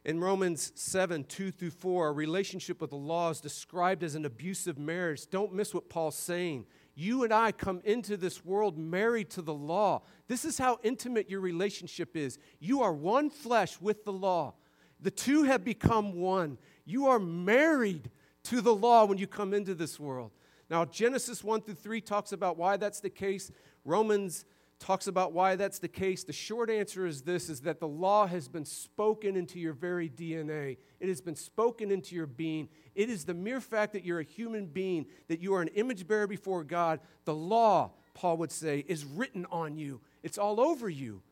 In 0.04 0.20
Romans 0.20 0.72
7 0.74 1.24
2 1.24 1.50
through 1.50 1.70
4, 1.70 2.08
a 2.08 2.12
relationship 2.12 2.80
with 2.80 2.90
the 2.90 2.96
law 2.96 3.30
is 3.30 3.40
described 3.40 4.02
as 4.02 4.14
an 4.14 4.26
abusive 4.26 4.78
marriage. 4.78 5.30
Don't 5.30 5.54
miss 5.54 5.72
what 5.72 5.88
Paul's 5.88 6.18
saying. 6.18 6.66
You 6.94 7.24
and 7.24 7.32
I 7.32 7.52
come 7.52 7.80
into 7.84 8.16
this 8.16 8.44
world 8.44 8.76
married 8.76 9.30
to 9.30 9.42
the 9.42 9.54
law. 9.54 10.02
This 10.28 10.44
is 10.44 10.58
how 10.58 10.78
intimate 10.82 11.30
your 11.30 11.40
relationship 11.40 12.16
is. 12.16 12.38
You 12.60 12.82
are 12.82 12.92
one 12.92 13.30
flesh 13.30 13.80
with 13.80 14.04
the 14.04 14.12
law. 14.12 14.54
The 15.00 15.10
two 15.10 15.44
have 15.44 15.64
become 15.64 16.14
one. 16.14 16.58
You 16.84 17.06
are 17.06 17.18
married 17.18 18.10
to 18.44 18.60
the 18.60 18.74
law 18.74 19.06
when 19.06 19.18
you 19.18 19.26
come 19.26 19.54
into 19.54 19.74
this 19.74 19.98
world. 19.98 20.32
Now, 20.70 20.84
Genesis 20.84 21.44
1 21.44 21.62
through 21.62 21.74
3 21.74 22.00
talks 22.00 22.32
about 22.32 22.56
why 22.56 22.76
that's 22.76 23.00
the 23.00 23.10
case. 23.10 23.50
Romans 23.84 24.44
talks 24.78 25.06
about 25.06 25.32
why 25.32 25.56
that's 25.56 25.78
the 25.78 25.88
case. 25.88 26.24
The 26.24 26.32
short 26.32 26.70
answer 26.70 27.06
is 27.06 27.22
this 27.22 27.48
is 27.48 27.60
that 27.62 27.80
the 27.80 27.88
law 27.88 28.26
has 28.26 28.48
been 28.48 28.64
spoken 28.64 29.36
into 29.36 29.58
your 29.58 29.72
very 29.72 30.08
DNA. 30.08 30.78
It 31.00 31.08
has 31.08 31.20
been 31.20 31.36
spoken 31.36 31.90
into 31.90 32.14
your 32.14 32.26
being. 32.26 32.68
It 32.94 33.08
is 33.08 33.24
the 33.24 33.34
mere 33.34 33.60
fact 33.60 33.92
that 33.92 34.04
you're 34.04 34.20
a 34.20 34.24
human 34.24 34.66
being, 34.66 35.06
that 35.28 35.40
you 35.40 35.54
are 35.54 35.62
an 35.62 35.68
image 35.68 36.06
bearer 36.06 36.26
before 36.26 36.64
God. 36.64 37.00
The 37.24 37.34
law, 37.34 37.92
Paul 38.14 38.38
would 38.38 38.52
say, 38.52 38.84
is 38.86 39.04
written 39.04 39.46
on 39.50 39.76
you. 39.76 40.00
It's 40.22 40.38
all 40.38 40.60
over 40.60 40.88
you. 40.88 41.22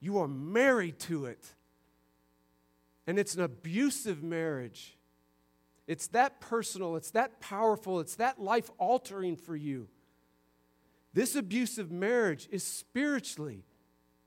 You 0.00 0.18
are 0.18 0.28
married 0.28 0.98
to 1.00 1.26
it. 1.26 1.54
And 3.06 3.18
it's 3.18 3.34
an 3.34 3.42
abusive 3.42 4.22
marriage. 4.22 4.97
It's 5.88 6.06
that 6.08 6.38
personal, 6.40 6.96
it's 6.96 7.10
that 7.12 7.40
powerful, 7.40 7.98
it's 7.98 8.16
that 8.16 8.38
life 8.38 8.70
altering 8.76 9.36
for 9.36 9.56
you. 9.56 9.88
This 11.14 11.34
abusive 11.34 11.90
marriage 11.90 12.46
is 12.52 12.62
spiritually 12.62 13.64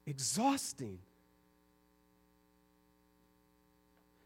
exhausting. 0.08 0.98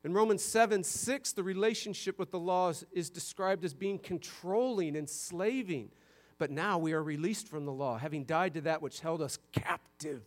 In 0.05 0.13
Romans 0.13 0.45
7 0.45 0.81
6, 0.81 1.33
the 1.33 1.43
relationship 1.43 2.17
with 2.17 2.31
the 2.31 2.39
laws 2.39 2.85
is 2.93 3.09
described 3.09 3.65
as 3.65 3.73
being 3.73 3.99
controlling, 3.99 4.95
enslaving. 4.95 5.89
But 6.37 6.51
now 6.51 6.77
we 6.77 6.93
are 6.93 7.03
released 7.03 7.49
from 7.49 7.65
the 7.65 7.73
law, 7.73 7.97
having 7.97 8.23
died 8.23 8.53
to 8.53 8.61
that 8.61 8.81
which 8.81 9.01
held 9.01 9.21
us 9.21 9.39
captive. 9.51 10.21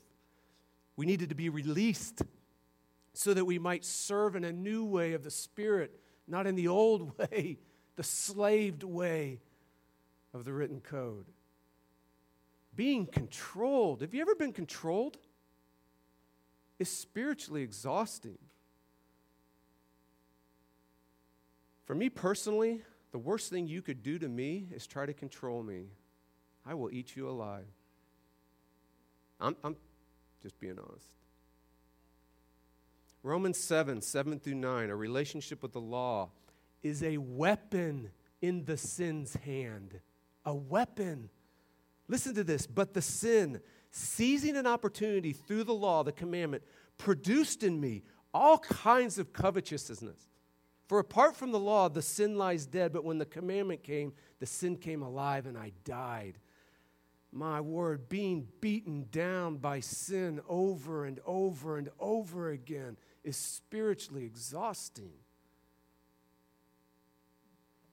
We 0.96 1.06
needed 1.06 1.30
to 1.30 1.34
be 1.34 1.48
released 1.48 2.22
so 3.14 3.32
that 3.32 3.46
we 3.46 3.58
might 3.58 3.84
serve 3.84 4.36
in 4.36 4.44
a 4.44 4.52
new 4.52 4.84
way 4.84 5.14
of 5.14 5.22
the 5.22 5.30
Spirit 5.30 5.98
not 6.28 6.46
in 6.46 6.54
the 6.54 6.68
old 6.68 7.18
way, 7.18 7.58
the 7.96 8.02
slaved 8.02 8.82
way 8.82 9.40
of 10.34 10.44
the 10.44 10.52
written 10.52 10.80
code. 10.80 11.26
Being 12.76 13.06
controlled. 13.06 14.02
Have 14.02 14.14
you 14.14 14.20
ever 14.20 14.34
been 14.34 14.52
controlled? 14.52 15.18
Is 16.78 16.88
spiritually 16.88 17.62
exhausting. 17.62 18.38
For 21.86 21.94
me 21.94 22.08
personally, 22.08 22.82
the 23.10 23.18
worst 23.18 23.50
thing 23.50 23.66
you 23.66 23.82
could 23.82 24.02
do 24.02 24.18
to 24.18 24.28
me 24.28 24.68
is 24.72 24.86
try 24.86 25.06
to 25.06 25.14
control 25.14 25.62
me. 25.62 25.86
I 26.64 26.74
will 26.74 26.90
eat 26.92 27.16
you 27.16 27.28
alive. 27.28 27.66
I'm, 29.40 29.56
I'm 29.64 29.76
just 30.42 30.60
being 30.60 30.78
honest. 30.78 31.17
Romans 33.22 33.58
7, 33.58 34.00
7 34.00 34.40
through 34.40 34.54
9, 34.54 34.90
a 34.90 34.96
relationship 34.96 35.62
with 35.62 35.72
the 35.72 35.80
law 35.80 36.30
is 36.82 37.02
a 37.02 37.18
weapon 37.18 38.10
in 38.40 38.64
the 38.64 38.76
sin's 38.76 39.34
hand. 39.34 40.00
A 40.44 40.54
weapon. 40.54 41.28
Listen 42.06 42.34
to 42.34 42.44
this. 42.44 42.66
But 42.66 42.94
the 42.94 43.02
sin, 43.02 43.60
seizing 43.90 44.56
an 44.56 44.66
opportunity 44.66 45.32
through 45.32 45.64
the 45.64 45.74
law, 45.74 46.04
the 46.04 46.12
commandment, 46.12 46.62
produced 46.96 47.62
in 47.62 47.80
me 47.80 48.02
all 48.32 48.58
kinds 48.58 49.18
of 49.18 49.32
covetousness. 49.32 50.28
For 50.86 50.98
apart 50.98 51.36
from 51.36 51.52
the 51.52 51.58
law, 51.58 51.88
the 51.88 52.02
sin 52.02 52.38
lies 52.38 52.64
dead, 52.66 52.92
but 52.92 53.04
when 53.04 53.18
the 53.18 53.26
commandment 53.26 53.82
came, 53.82 54.12
the 54.38 54.46
sin 54.46 54.76
came 54.76 55.02
alive 55.02 55.46
and 55.46 55.58
I 55.58 55.72
died. 55.84 56.38
My 57.30 57.60
word, 57.60 58.08
being 58.08 58.48
beaten 58.60 59.06
down 59.10 59.58
by 59.58 59.80
sin 59.80 60.40
over 60.48 61.04
and 61.04 61.20
over 61.26 61.76
and 61.76 61.90
over 61.98 62.50
again 62.50 62.96
is 63.22 63.36
spiritually 63.36 64.24
exhausting. 64.24 65.12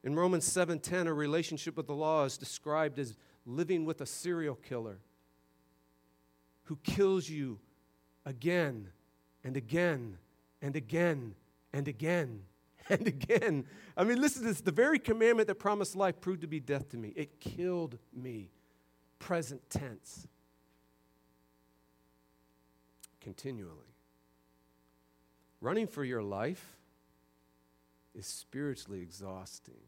In 0.04 0.16
Romans 0.16 0.46
7:10, 0.46 1.08
a 1.08 1.14
relationship 1.14 1.76
with 1.76 1.88
the 1.88 1.96
law 1.96 2.24
is 2.24 2.38
described 2.38 3.00
as 3.00 3.18
living 3.46 3.86
with 3.86 4.02
a 4.02 4.06
serial 4.06 4.56
killer 4.56 5.00
who 6.64 6.78
kills 6.78 7.28
you 7.28 7.60
again 8.24 8.92
and 9.44 9.58
again 9.58 10.18
and 10.62 10.76
again 10.76 11.36
and 11.74 11.88
again 11.88 12.46
and 12.90 13.08
again. 13.08 13.66
I 13.98 14.04
mean, 14.04 14.22
listen 14.22 14.44
to 14.44 14.48
this. 14.48 14.62
The 14.62 14.72
very 14.72 15.00
commandment 15.00 15.48
that 15.48 15.56
promised 15.56 15.96
life 15.96 16.22
proved 16.22 16.42
to 16.42 16.48
be 16.48 16.60
death 16.60 16.90
to 16.90 16.98
me. 16.98 17.14
It 17.16 17.40
killed 17.40 17.98
me. 18.14 18.52
Present 19.26 19.68
tense. 19.72 20.28
Continually. 23.22 23.96
Running 25.62 25.88
for 25.88 26.04
your 26.04 26.22
life 26.22 26.78
is 28.14 28.28
spiritually 28.28 29.02
exhausting. 29.02 29.82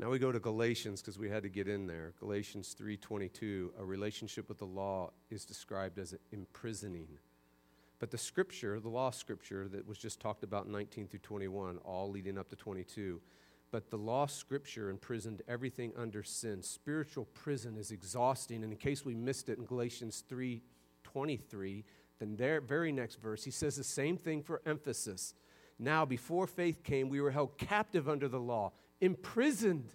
Now 0.00 0.10
we 0.10 0.18
go 0.18 0.32
to 0.32 0.40
Galatians 0.40 1.02
because 1.02 1.20
we 1.20 1.30
had 1.30 1.44
to 1.44 1.48
get 1.48 1.68
in 1.68 1.86
there. 1.86 2.14
Galatians 2.18 2.74
3:22, 2.74 3.74
a 3.78 3.84
relationship 3.84 4.48
with 4.48 4.58
the 4.58 4.66
law 4.66 5.12
is 5.30 5.44
described 5.44 6.00
as 6.00 6.16
imprisoning. 6.32 7.20
But 8.00 8.10
the 8.10 8.18
scripture, 8.18 8.80
the 8.80 8.88
law 8.88 9.10
scripture 9.10 9.68
that 9.68 9.86
was 9.86 9.98
just 9.98 10.18
talked 10.18 10.42
about 10.42 10.66
in 10.66 10.72
19 10.72 11.06
through 11.06 11.20
21, 11.20 11.78
all 11.84 12.10
leading 12.10 12.38
up 12.38 12.48
to 12.48 12.56
22, 12.56 13.20
but 13.70 13.90
the 13.90 13.98
law 13.98 14.26
scripture 14.26 14.90
imprisoned 14.90 15.42
everything 15.48 15.92
under 15.96 16.22
sin. 16.22 16.62
Spiritual 16.62 17.26
prison 17.34 17.76
is 17.76 17.90
exhausting. 17.90 18.62
And 18.64 18.72
in 18.72 18.78
case 18.78 19.04
we 19.04 19.14
missed 19.14 19.48
it 19.48 19.58
in 19.58 19.64
Galatians 19.64 20.24
3.23 20.30 21.84
then 22.18 22.36
there, 22.36 22.60
very 22.60 22.92
next 22.92 23.16
verse, 23.16 23.44
he 23.44 23.50
says 23.50 23.76
the 23.76 23.84
same 23.84 24.16
thing 24.16 24.42
for 24.42 24.60
emphasis. 24.66 25.34
Now, 25.78 26.04
before 26.04 26.46
faith 26.46 26.82
came, 26.82 27.08
we 27.08 27.20
were 27.20 27.30
held 27.30 27.56
captive 27.58 28.08
under 28.08 28.28
the 28.28 28.40
law, 28.40 28.72
imprisoned. 29.00 29.92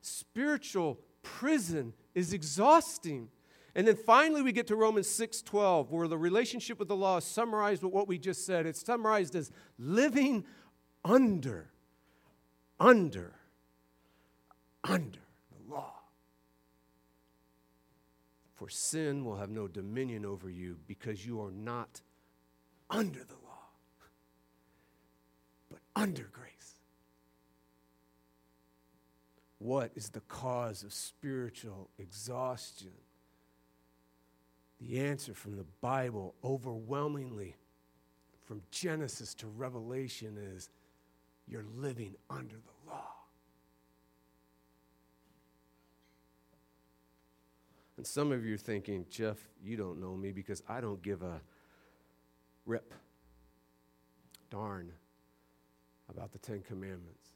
Spiritual 0.00 0.98
prison 1.22 1.92
is 2.14 2.32
exhausting. 2.32 3.28
And 3.74 3.86
then 3.86 3.96
finally 3.96 4.42
we 4.42 4.52
get 4.52 4.66
to 4.68 4.76
Romans 4.76 5.06
6:12 5.06 5.90
where 5.90 6.08
the 6.08 6.18
relationship 6.18 6.78
with 6.78 6.88
the 6.88 6.96
law 6.96 7.18
is 7.18 7.24
summarized 7.24 7.82
with 7.82 7.92
what 7.92 8.08
we 8.08 8.18
just 8.18 8.46
said. 8.46 8.66
It's 8.66 8.84
summarized 8.84 9.36
as 9.36 9.52
living 9.78 10.44
under 11.04 11.69
under 12.80 13.34
under 14.82 15.20
the 15.52 15.74
law. 15.74 15.92
For 18.54 18.68
sin 18.68 19.24
will 19.24 19.36
have 19.36 19.50
no 19.50 19.68
dominion 19.68 20.24
over 20.24 20.50
you 20.50 20.78
because 20.86 21.24
you 21.24 21.40
are 21.42 21.52
not 21.52 22.00
under 22.88 23.20
the 23.20 23.34
law, 23.44 23.68
but 25.70 25.80
under 25.94 26.28
grace. 26.32 26.74
What 29.58 29.92
is 29.94 30.08
the 30.08 30.20
cause 30.20 30.82
of 30.82 30.92
spiritual 30.92 31.90
exhaustion? 31.98 32.92
The 34.80 35.00
answer 35.00 35.34
from 35.34 35.56
the 35.56 35.66
Bible, 35.82 36.34
overwhelmingly, 36.42 37.56
from 38.46 38.62
Genesis 38.70 39.34
to 39.34 39.46
Revelation, 39.46 40.38
is 40.38 40.70
you're 41.50 41.66
living 41.76 42.14
under 42.28 42.54
the 42.54 42.90
law. 42.90 43.08
And 47.96 48.06
some 48.06 48.32
of 48.32 48.44
you 48.44 48.54
are 48.54 48.58
thinking, 48.58 49.04
Jeff, 49.10 49.36
you 49.62 49.76
don't 49.76 50.00
know 50.00 50.16
me 50.16 50.32
because 50.32 50.62
I 50.68 50.80
don't 50.80 51.02
give 51.02 51.22
a 51.22 51.40
rip, 52.64 52.94
darn, 54.48 54.92
about 56.08 56.32
the 56.32 56.38
Ten 56.38 56.62
Commandments. 56.62 57.28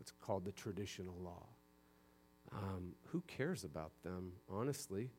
It's 0.00 0.12
called 0.20 0.44
the 0.44 0.52
traditional 0.52 1.14
law. 1.22 1.46
Um, 2.52 2.92
who 3.04 3.22
cares 3.26 3.64
about 3.64 3.92
them, 4.02 4.32
honestly? 4.50 5.10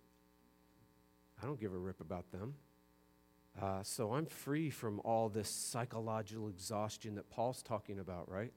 I 1.41 1.45
don't 1.45 1.59
give 1.59 1.73
a 1.73 1.77
rip 1.77 2.01
about 2.01 2.31
them. 2.31 2.55
Uh, 3.59 3.81
so 3.81 4.13
I'm 4.13 4.27
free 4.27 4.69
from 4.69 4.99
all 5.03 5.29
this 5.29 5.49
psychological 5.49 6.47
exhaustion 6.47 7.15
that 7.15 7.29
Paul's 7.29 7.63
talking 7.63 7.99
about, 7.99 8.29
right? 8.29 8.53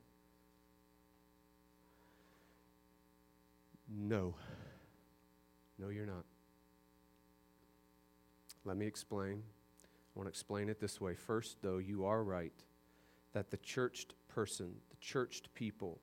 No. 3.88 4.34
No, 5.78 5.88
you're 5.88 6.06
not. 6.06 6.24
Let 8.64 8.76
me 8.76 8.86
explain. 8.86 9.42
I 9.82 10.18
want 10.18 10.26
to 10.26 10.30
explain 10.30 10.68
it 10.68 10.80
this 10.80 11.00
way. 11.00 11.14
First, 11.14 11.56
though, 11.62 11.78
you 11.78 12.04
are 12.04 12.22
right 12.22 12.52
that 13.32 13.50
the 13.50 13.56
churched 13.56 14.14
person, 14.28 14.74
the 14.90 14.96
churched 15.00 15.54
people, 15.54 15.98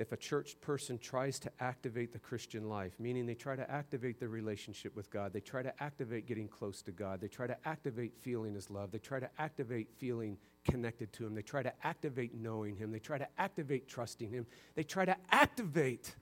if 0.00 0.12
a 0.12 0.16
church 0.16 0.60
person 0.60 0.98
tries 0.98 1.38
to 1.40 1.50
activate 1.60 2.12
the 2.12 2.18
Christian 2.18 2.68
life, 2.68 2.92
meaning 2.98 3.26
they 3.26 3.34
try 3.34 3.54
to 3.54 3.70
activate 3.70 4.18
their 4.18 4.28
relationship 4.28 4.96
with 4.96 5.10
God, 5.10 5.32
they 5.32 5.40
try 5.40 5.62
to 5.62 5.82
activate 5.82 6.26
getting 6.26 6.48
close 6.48 6.82
to 6.82 6.92
God, 6.92 7.20
they 7.20 7.28
try 7.28 7.46
to 7.46 7.56
activate 7.66 8.14
feeling 8.20 8.54
His 8.54 8.70
love, 8.70 8.90
they 8.90 8.98
try 8.98 9.20
to 9.20 9.30
activate 9.38 9.88
feeling 9.98 10.38
connected 10.64 11.12
to 11.14 11.26
Him, 11.26 11.34
they 11.34 11.42
try 11.42 11.62
to 11.62 11.72
activate 11.84 12.34
knowing 12.34 12.76
Him, 12.76 12.92
they 12.92 12.98
try 12.98 13.18
to 13.18 13.28
activate 13.38 13.88
trusting 13.88 14.30
Him, 14.30 14.46
they 14.74 14.82
try 14.84 15.04
to 15.04 15.16
activate 15.30 16.14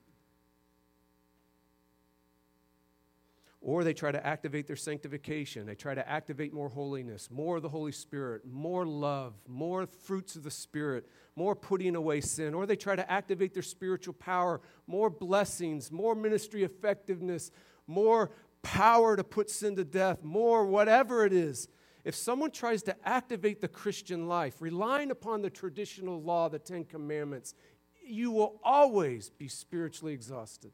Or 3.60 3.82
they 3.82 3.92
try 3.92 4.12
to 4.12 4.24
activate 4.24 4.66
their 4.68 4.76
sanctification. 4.76 5.66
They 5.66 5.74
try 5.74 5.94
to 5.94 6.08
activate 6.08 6.54
more 6.54 6.68
holiness, 6.68 7.28
more 7.30 7.56
of 7.56 7.62
the 7.62 7.68
Holy 7.68 7.90
Spirit, 7.90 8.42
more 8.46 8.86
love, 8.86 9.34
more 9.48 9.86
fruits 9.86 10.36
of 10.36 10.44
the 10.44 10.50
Spirit, 10.50 11.08
more 11.34 11.56
putting 11.56 11.96
away 11.96 12.20
sin. 12.20 12.54
Or 12.54 12.66
they 12.66 12.76
try 12.76 12.94
to 12.94 13.10
activate 13.10 13.54
their 13.54 13.64
spiritual 13.64 14.14
power, 14.14 14.60
more 14.86 15.10
blessings, 15.10 15.90
more 15.90 16.14
ministry 16.14 16.62
effectiveness, 16.62 17.50
more 17.88 18.30
power 18.62 19.16
to 19.16 19.24
put 19.24 19.50
sin 19.50 19.74
to 19.76 19.84
death, 19.84 20.22
more 20.22 20.64
whatever 20.64 21.24
it 21.24 21.32
is. 21.32 21.68
If 22.04 22.14
someone 22.14 22.52
tries 22.52 22.82
to 22.84 22.96
activate 23.06 23.60
the 23.60 23.68
Christian 23.68 24.28
life, 24.28 24.62
relying 24.62 25.10
upon 25.10 25.42
the 25.42 25.50
traditional 25.50 26.22
law, 26.22 26.48
the 26.48 26.58
Ten 26.58 26.84
Commandments, 26.84 27.54
you 28.02 28.30
will 28.30 28.60
always 28.62 29.30
be 29.30 29.48
spiritually 29.48 30.14
exhausted. 30.14 30.72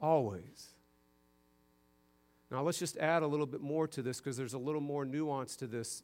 Always. 0.00 0.70
Now, 2.50 2.62
let's 2.62 2.78
just 2.78 2.96
add 2.98 3.22
a 3.22 3.26
little 3.26 3.46
bit 3.46 3.60
more 3.60 3.88
to 3.88 4.02
this 4.02 4.18
because 4.18 4.36
there's 4.36 4.54
a 4.54 4.58
little 4.58 4.80
more 4.80 5.04
nuance 5.04 5.56
to 5.56 5.66
this. 5.66 6.02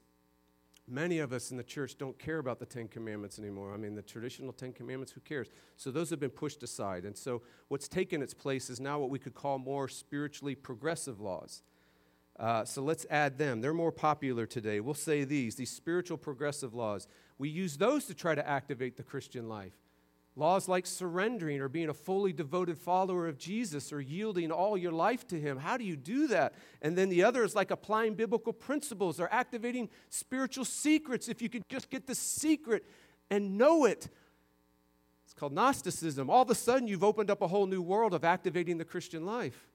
Many 0.89 1.21
of 1.21 1.33
us 1.33 1.53
in 1.53 1.57
the 1.57 1.63
church 1.63 1.97
don't 1.97 2.19
care 2.19 2.39
about 2.39 2.59
the 2.59 2.67
Ten 2.67 2.89
Commandments 2.89 3.39
anymore. 3.39 3.73
I 3.73 3.77
mean, 3.77 3.95
the 3.95 4.03
traditional 4.03 4.53
Ten 4.53 4.73
Commandments, 4.73 5.13
who 5.13 5.21
cares? 5.21 5.49
So, 5.77 5.93
those 5.93 6.11
have 6.11 6.19
been 6.19 6.31
pushed 6.31 6.63
aside. 6.65 7.05
And 7.05 7.17
so, 7.17 7.43
what's 7.69 7.87
taken 7.87 8.23
its 8.23 8.35
place 8.35 8.69
is 8.69 8.81
now 8.81 8.99
what 8.99 9.09
we 9.09 9.21
could 9.21 9.35
call 9.35 9.59
more 9.59 9.87
spiritually 9.89 10.57
progressive 10.57 11.21
laws. 11.21 11.63
Uh, 12.41 12.65
so, 12.65 12.83
let's 12.83 13.07
add 13.09 13.39
them. 13.39 13.61
They're 13.61 13.73
more 13.73 13.93
popular 13.93 14.45
today. 14.45 14.81
We'll 14.81 14.95
say 14.95 15.23
these 15.23 15.55
these 15.55 15.71
spiritual 15.71 16.19
progressive 16.19 16.75
laws. 16.75 17.07
We 17.39 17.49
use 17.49 17.77
those 17.77 18.07
to 18.07 18.15
try 18.15 18.35
to 18.35 18.47
activate 18.47 18.97
the 18.97 19.05
Christian 19.05 19.49
life. 19.49 19.75
Laws 20.35 20.67
like 20.67 20.87
surrendering 20.87 21.61
or 21.61 21.69
being 21.69 21.91
a 21.91 21.95
fully 21.95 22.33
devoted 22.33 22.79
follower 22.79 23.29
of 23.29 23.37
Jesus 23.37 23.93
or 23.93 24.01
yielding 24.01 24.51
all 24.51 24.79
your 24.79 24.93
life 24.93 25.27
to 25.29 25.39
Him. 25.39 25.59
How 25.59 25.77
do 25.77 25.85
you 25.85 25.95
do 25.95 26.27
that? 26.29 26.55
And 26.81 26.97
then 26.97 27.11
the 27.11 27.23
other 27.23 27.45
is 27.45 27.55
like 27.55 27.71
applying 27.71 28.15
biblical 28.15 28.55
principles 28.55 29.21
or 29.21 29.29
activating 29.31 29.91
spiritual 30.09 30.65
secrets. 30.65 31.29
If 31.29 31.43
you 31.43 31.51
could 31.51 31.69
just 31.69 31.91
get 31.91 32.07
the 32.07 32.15
secret 32.15 32.85
and 33.31 33.59
know 33.59 33.85
it, 33.85 34.09
it's 35.25 35.35
called 35.35 35.53
Gnosticism. 35.53 36.31
All 36.31 36.43
of 36.43 36.51
a 36.51 36.55
sudden, 36.55 36.89
you've 36.89 37.05
opened 37.05 37.31
up 37.31 37.43
a 37.43 37.49
whole 37.49 37.67
new 37.67 37.83
world 37.83 38.15
of 38.15 38.25
activating 38.25 38.79
the 38.79 38.85
Christian 38.87 39.27
life. 39.27 39.69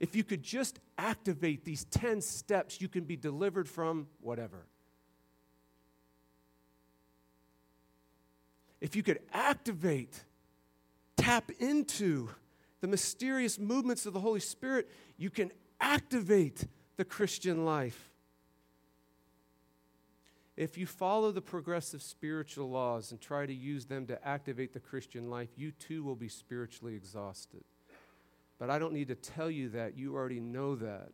If 0.00 0.16
you 0.16 0.24
could 0.24 0.42
just 0.42 0.80
activate 0.98 1.64
these 1.64 1.84
10 1.86 2.20
steps, 2.20 2.80
you 2.80 2.88
can 2.88 3.04
be 3.04 3.16
delivered 3.16 3.68
from 3.68 4.08
whatever. 4.20 4.66
If 8.80 8.94
you 8.94 9.02
could 9.02 9.20
activate, 9.32 10.24
tap 11.16 11.50
into 11.58 12.28
the 12.80 12.86
mysterious 12.86 13.58
movements 13.58 14.06
of 14.06 14.12
the 14.12 14.20
Holy 14.20 14.40
Spirit, 14.40 14.88
you 15.16 15.30
can 15.30 15.50
activate 15.80 16.66
the 16.96 17.04
Christian 17.04 17.64
life. 17.64 18.10
If 20.56 20.78
you 20.78 20.86
follow 20.86 21.32
the 21.32 21.42
progressive 21.42 22.02
spiritual 22.02 22.70
laws 22.70 23.10
and 23.10 23.20
try 23.20 23.44
to 23.44 23.52
use 23.52 23.84
them 23.86 24.06
to 24.06 24.26
activate 24.26 24.72
the 24.72 24.80
Christian 24.80 25.28
life, 25.28 25.50
you 25.56 25.70
too 25.70 26.02
will 26.02 26.14
be 26.14 26.28
spiritually 26.28 26.94
exhausted. 26.94 27.62
But 28.58 28.70
I 28.70 28.78
don't 28.78 28.94
need 28.94 29.08
to 29.08 29.14
tell 29.14 29.50
you 29.50 29.68
that. 29.70 29.98
You 29.98 30.14
already 30.14 30.40
know 30.40 30.74
that. 30.76 31.10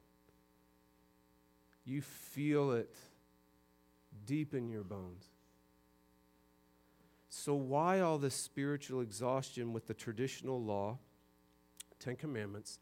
You 1.85 2.03
feel 2.03 2.70
it 2.72 2.94
deep 4.25 4.55
in 4.55 4.68
your 4.68 4.85
bones. 4.85 5.32
So, 7.35 7.55
why 7.55 8.01
all 8.01 8.18
this 8.18 8.35
spiritual 8.35 9.01
exhaustion 9.01 9.73
with 9.73 9.87
the 9.87 9.95
traditional 9.95 10.62
law, 10.62 10.99
Ten 11.99 12.14
Commandments, 12.14 12.79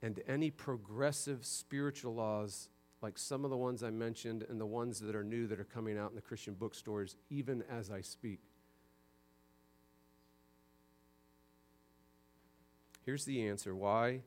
and 0.00 0.18
any 0.26 0.50
progressive 0.50 1.44
spiritual 1.44 2.14
laws 2.14 2.70
like 3.02 3.18
some 3.18 3.44
of 3.44 3.50
the 3.50 3.56
ones 3.58 3.82
I 3.82 3.90
mentioned 3.90 4.46
and 4.48 4.58
the 4.58 4.64
ones 4.64 5.00
that 5.00 5.14
are 5.14 5.22
new 5.22 5.46
that 5.48 5.60
are 5.60 5.64
coming 5.64 5.98
out 5.98 6.08
in 6.08 6.16
the 6.16 6.22
Christian 6.22 6.54
bookstores, 6.54 7.16
even 7.28 7.62
as 7.70 7.90
I 7.90 8.00
speak? 8.00 8.40
Here's 13.04 13.26
the 13.26 13.46
answer 13.46 13.76
why? 13.76 14.22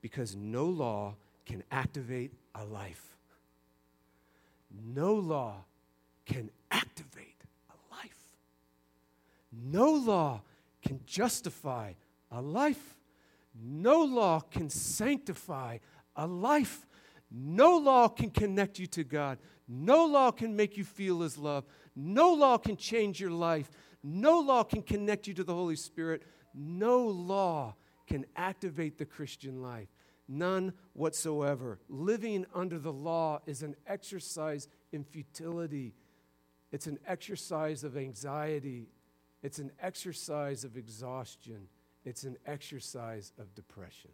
Because 0.00 0.34
no 0.34 0.66
law 0.66 1.14
can 1.46 1.62
activate 1.70 2.32
a 2.56 2.64
life. 2.64 3.16
No 4.84 5.14
law 5.14 5.64
can 6.26 6.50
no 9.52 9.92
law 9.92 10.42
can 10.82 11.00
justify 11.06 11.92
a 12.30 12.40
life. 12.40 12.96
No 13.54 14.02
law 14.02 14.40
can 14.40 14.70
sanctify 14.70 15.78
a 16.16 16.26
life. 16.26 16.86
No 17.30 17.76
law 17.78 18.08
can 18.08 18.30
connect 18.30 18.78
you 18.78 18.86
to 18.88 19.04
God. 19.04 19.38
No 19.68 20.06
law 20.06 20.30
can 20.30 20.56
make 20.56 20.76
you 20.76 20.84
feel 20.84 21.20
His 21.20 21.38
love. 21.38 21.64
No 21.94 22.32
law 22.32 22.58
can 22.58 22.76
change 22.76 23.20
your 23.20 23.30
life. 23.30 23.70
No 24.02 24.40
law 24.40 24.62
can 24.62 24.82
connect 24.82 25.26
you 25.26 25.34
to 25.34 25.44
the 25.44 25.54
Holy 25.54 25.76
Spirit. 25.76 26.22
No 26.54 27.06
law 27.06 27.74
can 28.06 28.26
activate 28.36 28.98
the 28.98 29.04
Christian 29.04 29.62
life. 29.62 29.88
None 30.28 30.72
whatsoever. 30.92 31.80
Living 31.88 32.46
under 32.54 32.78
the 32.78 32.92
law 32.92 33.40
is 33.46 33.62
an 33.62 33.74
exercise 33.86 34.68
in 34.92 35.04
futility, 35.04 35.94
it's 36.72 36.86
an 36.86 36.98
exercise 37.06 37.82
of 37.82 37.96
anxiety 37.96 38.88
it's 39.42 39.58
an 39.58 39.70
exercise 39.80 40.64
of 40.64 40.76
exhaustion, 40.76 41.68
it's 42.04 42.24
an 42.24 42.36
exercise 42.46 43.32
of 43.38 43.54
depression. 43.54 44.10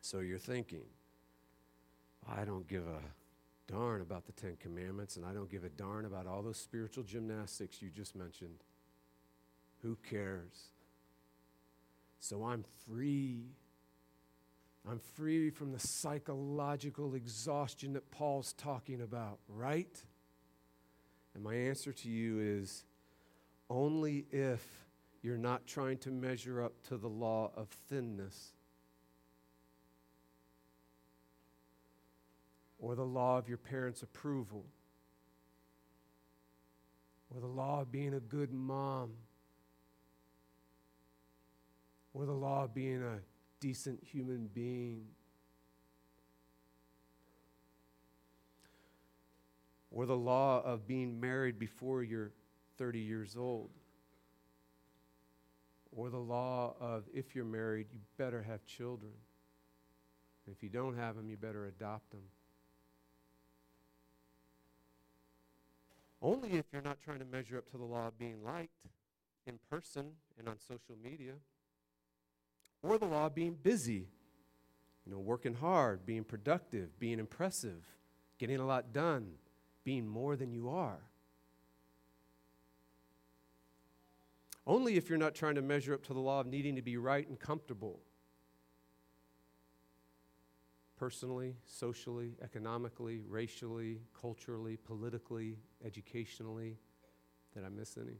So 0.00 0.20
you're 0.20 0.38
thinking, 0.38 0.86
I 2.26 2.44
don't 2.44 2.66
give 2.66 2.86
a 2.86 3.70
darn 3.70 4.00
about 4.00 4.24
the 4.24 4.32
Ten 4.32 4.56
Commandments, 4.58 5.16
and 5.16 5.26
I 5.26 5.32
don't 5.32 5.50
give 5.50 5.64
a 5.64 5.68
darn 5.68 6.06
about 6.06 6.26
all 6.26 6.42
those 6.42 6.56
spiritual 6.56 7.04
gymnastics 7.04 7.82
you 7.82 7.90
just 7.90 8.16
mentioned. 8.16 8.64
Who 9.82 9.96
cares? 10.08 10.70
So 12.20 12.44
I'm 12.44 12.64
free 12.86 13.42
I'm 14.88 15.00
free 15.00 15.50
from 15.50 15.72
the 15.72 15.78
psychological 15.78 17.14
exhaustion 17.14 17.92
that 17.92 18.10
Paul's 18.10 18.54
talking 18.54 19.02
about, 19.02 19.38
right? 19.48 20.02
And 21.34 21.44
my 21.44 21.54
answer 21.54 21.92
to 21.92 22.08
you 22.08 22.40
is 22.40 22.84
only 23.68 24.24
if 24.30 24.66
you're 25.20 25.36
not 25.36 25.66
trying 25.66 25.98
to 25.98 26.10
measure 26.10 26.62
up 26.62 26.72
to 26.88 26.96
the 26.96 27.08
law 27.08 27.50
of 27.54 27.68
thinness. 27.88 28.52
or 32.78 32.94
the 32.94 33.04
law 33.04 33.38
of 33.38 33.48
your 33.48 33.58
parents' 33.58 34.02
approval, 34.02 34.64
or 37.34 37.40
the 37.40 37.46
law 37.46 37.80
of 37.80 37.90
being 37.90 38.14
a 38.14 38.20
good 38.20 38.52
mom, 38.52 39.10
or 42.14 42.24
the 42.24 42.32
law 42.32 42.64
of 42.64 42.74
being 42.74 43.02
a 43.02 43.18
decent 43.60 44.02
human 44.02 44.48
being. 44.52 45.06
Or 49.90 50.06
the 50.06 50.16
law 50.16 50.62
of 50.64 50.86
being 50.86 51.20
married 51.20 51.58
before 51.58 52.02
you're 52.02 52.32
30 52.76 53.00
years 53.00 53.36
old. 53.36 53.70
Or 55.96 56.10
the 56.10 56.18
law 56.18 56.74
of 56.80 57.04
if 57.12 57.34
you're 57.34 57.44
married, 57.44 57.86
you 57.92 58.00
better 58.16 58.42
have 58.42 58.64
children. 58.64 59.12
And 60.46 60.54
if 60.54 60.62
you 60.62 60.68
don't 60.68 60.96
have 60.96 61.16
them, 61.16 61.28
you 61.28 61.36
better 61.36 61.66
adopt 61.66 62.10
them. 62.10 62.22
Only 66.20 66.52
if 66.52 66.66
you're 66.72 66.82
not 66.82 66.98
trying 67.00 67.20
to 67.20 67.24
measure 67.24 67.58
up 67.58 67.70
to 67.70 67.78
the 67.78 67.84
law 67.84 68.08
of 68.08 68.18
being 68.18 68.42
liked 68.44 68.86
in 69.46 69.58
person 69.70 70.12
and 70.38 70.48
on 70.48 70.58
social 70.58 70.96
media, 71.02 71.34
or 72.82 72.98
the 72.98 73.06
law 73.06 73.28
being 73.28 73.54
busy, 73.54 74.08
you 75.04 75.12
know, 75.12 75.18
working 75.18 75.54
hard, 75.54 76.04
being 76.06 76.24
productive, 76.24 76.98
being 76.98 77.18
impressive, 77.18 77.84
getting 78.38 78.58
a 78.58 78.66
lot 78.66 78.92
done, 78.92 79.32
being 79.84 80.06
more 80.06 80.36
than 80.36 80.52
you 80.52 80.68
are. 80.68 81.00
Only 84.66 84.96
if 84.96 85.08
you're 85.08 85.18
not 85.18 85.34
trying 85.34 85.54
to 85.54 85.62
measure 85.62 85.94
up 85.94 86.04
to 86.04 86.14
the 86.14 86.20
law 86.20 86.40
of 86.40 86.46
needing 86.46 86.76
to 86.76 86.82
be 86.82 86.98
right 86.98 87.26
and 87.26 87.40
comfortable 87.40 88.00
personally, 90.98 91.54
socially, 91.64 92.34
economically, 92.42 93.22
racially, 93.26 94.00
culturally, 94.20 94.76
politically, 94.76 95.56
educationally. 95.84 96.76
Did 97.54 97.64
I 97.64 97.68
miss 97.68 97.96
any? 97.96 98.18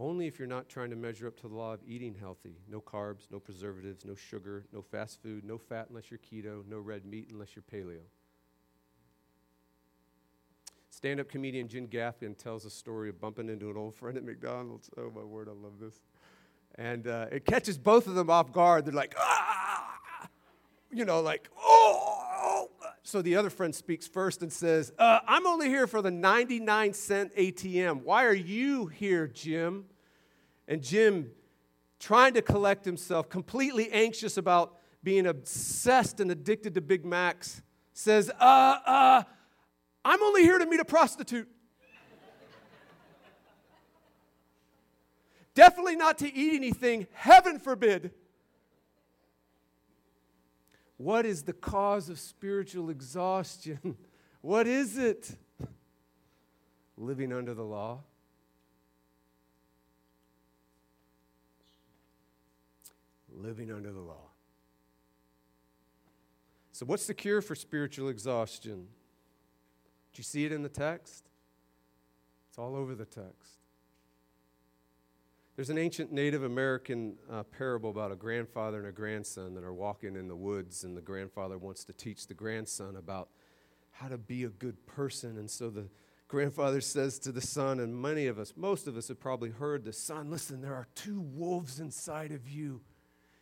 Only 0.00 0.28
if 0.28 0.38
you're 0.38 0.46
not 0.46 0.68
trying 0.68 0.90
to 0.90 0.96
measure 0.96 1.26
up 1.26 1.36
to 1.40 1.48
the 1.48 1.54
law 1.54 1.74
of 1.74 1.80
eating 1.84 2.14
healthy 2.14 2.54
no 2.70 2.80
carbs, 2.80 3.26
no 3.32 3.40
preservatives, 3.40 4.04
no 4.04 4.14
sugar, 4.14 4.64
no 4.72 4.80
fast 4.80 5.20
food, 5.20 5.44
no 5.44 5.58
fat 5.58 5.86
unless 5.88 6.08
you're 6.08 6.20
keto, 6.20 6.64
no 6.68 6.78
red 6.78 7.04
meat 7.04 7.30
unless 7.32 7.56
you're 7.56 7.64
paleo. 7.64 8.02
Stand 10.88 11.18
up 11.18 11.28
comedian 11.28 11.66
Jim 11.66 11.88
Gaffigan 11.88 12.36
tells 12.38 12.64
a 12.64 12.70
story 12.70 13.08
of 13.08 13.20
bumping 13.20 13.48
into 13.48 13.70
an 13.70 13.76
old 13.76 13.94
friend 13.96 14.16
at 14.16 14.24
McDonald's. 14.24 14.88
Oh, 14.96 15.10
my 15.14 15.22
word, 15.22 15.48
I 15.48 15.52
love 15.52 15.80
this. 15.80 16.00
And 16.76 17.08
uh, 17.08 17.26
it 17.32 17.44
catches 17.44 17.76
both 17.76 18.06
of 18.06 18.14
them 18.14 18.30
off 18.30 18.52
guard. 18.52 18.84
They're 18.84 18.94
like, 18.94 19.14
ah, 19.18 20.28
you 20.92 21.04
know, 21.04 21.20
like, 21.20 21.48
oh. 21.58 22.17
So 23.08 23.22
the 23.22 23.36
other 23.36 23.48
friend 23.48 23.74
speaks 23.74 24.06
first 24.06 24.42
and 24.42 24.52
says, 24.52 24.92
uh, 24.98 25.20
I'm 25.26 25.46
only 25.46 25.68
here 25.68 25.86
for 25.86 26.02
the 26.02 26.10
99 26.10 26.92
cent 26.92 27.34
ATM. 27.36 28.02
Why 28.02 28.26
are 28.26 28.34
you 28.34 28.88
here, 28.88 29.26
Jim? 29.26 29.86
And 30.68 30.82
Jim, 30.82 31.30
trying 31.98 32.34
to 32.34 32.42
collect 32.42 32.84
himself, 32.84 33.30
completely 33.30 33.90
anxious 33.92 34.36
about 34.36 34.76
being 35.02 35.26
obsessed 35.26 36.20
and 36.20 36.30
addicted 36.30 36.74
to 36.74 36.82
Big 36.82 37.06
Macs, 37.06 37.62
says, 37.94 38.30
uh, 38.38 38.42
uh, 38.84 39.22
I'm 40.04 40.22
only 40.22 40.42
here 40.42 40.58
to 40.58 40.66
meet 40.66 40.80
a 40.80 40.84
prostitute. 40.84 41.48
Definitely 45.54 45.96
not 45.96 46.18
to 46.18 46.30
eat 46.30 46.56
anything, 46.56 47.06
heaven 47.14 47.58
forbid. 47.58 48.10
What 50.98 51.24
is 51.24 51.44
the 51.44 51.52
cause 51.52 52.08
of 52.10 52.18
spiritual 52.18 52.90
exhaustion? 52.90 53.96
What 54.40 54.68
is 54.68 54.96
it? 54.96 55.36
Living 56.96 57.32
under 57.32 57.54
the 57.54 57.64
law. 57.64 57.98
Living 63.36 63.72
under 63.72 63.92
the 63.92 64.00
law. 64.00 64.28
So, 66.70 66.86
what's 66.86 67.08
the 67.08 67.14
cure 67.14 67.42
for 67.42 67.56
spiritual 67.56 68.08
exhaustion? 68.08 68.86
Do 70.12 70.20
you 70.20 70.22
see 70.22 70.44
it 70.44 70.52
in 70.52 70.62
the 70.62 70.68
text? 70.68 71.24
It's 72.48 72.58
all 72.58 72.76
over 72.76 72.94
the 72.94 73.04
text. 73.04 73.57
There's 75.58 75.70
an 75.70 75.78
ancient 75.78 76.12
Native 76.12 76.44
American 76.44 77.16
uh, 77.28 77.42
parable 77.42 77.90
about 77.90 78.12
a 78.12 78.14
grandfather 78.14 78.78
and 78.78 78.86
a 78.86 78.92
grandson 78.92 79.56
that 79.56 79.64
are 79.64 79.74
walking 79.74 80.14
in 80.14 80.28
the 80.28 80.36
woods, 80.36 80.84
and 80.84 80.96
the 80.96 81.00
grandfather 81.00 81.58
wants 81.58 81.82
to 81.86 81.92
teach 81.92 82.28
the 82.28 82.34
grandson 82.34 82.94
about 82.94 83.28
how 83.90 84.06
to 84.06 84.16
be 84.16 84.44
a 84.44 84.50
good 84.50 84.86
person. 84.86 85.36
And 85.36 85.50
so 85.50 85.68
the 85.68 85.88
grandfather 86.28 86.80
says 86.80 87.18
to 87.18 87.32
the 87.32 87.40
son, 87.40 87.80
and 87.80 88.00
many 88.00 88.28
of 88.28 88.38
us, 88.38 88.52
most 88.56 88.86
of 88.86 88.96
us 88.96 89.08
have 89.08 89.18
probably 89.18 89.50
heard 89.50 89.84
the 89.84 89.92
son, 89.92 90.30
listen, 90.30 90.60
there 90.60 90.76
are 90.76 90.86
two 90.94 91.20
wolves 91.20 91.80
inside 91.80 92.30
of 92.30 92.48
you. 92.48 92.80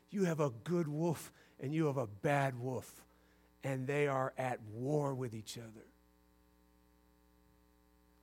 You 0.09 0.24
have 0.24 0.40
a 0.40 0.52
good 0.64 0.88
wolf 0.88 1.31
and 1.61 1.74
you 1.74 1.85
have 1.85 1.98
a 1.98 2.07
bad 2.07 2.59
wolf, 2.59 3.05
and 3.62 3.87
they 3.87 4.09
are 4.09 4.33
at 4.38 4.59
war 4.72 5.14
with 5.14 5.35
each 5.35 5.59
other. 5.59 5.85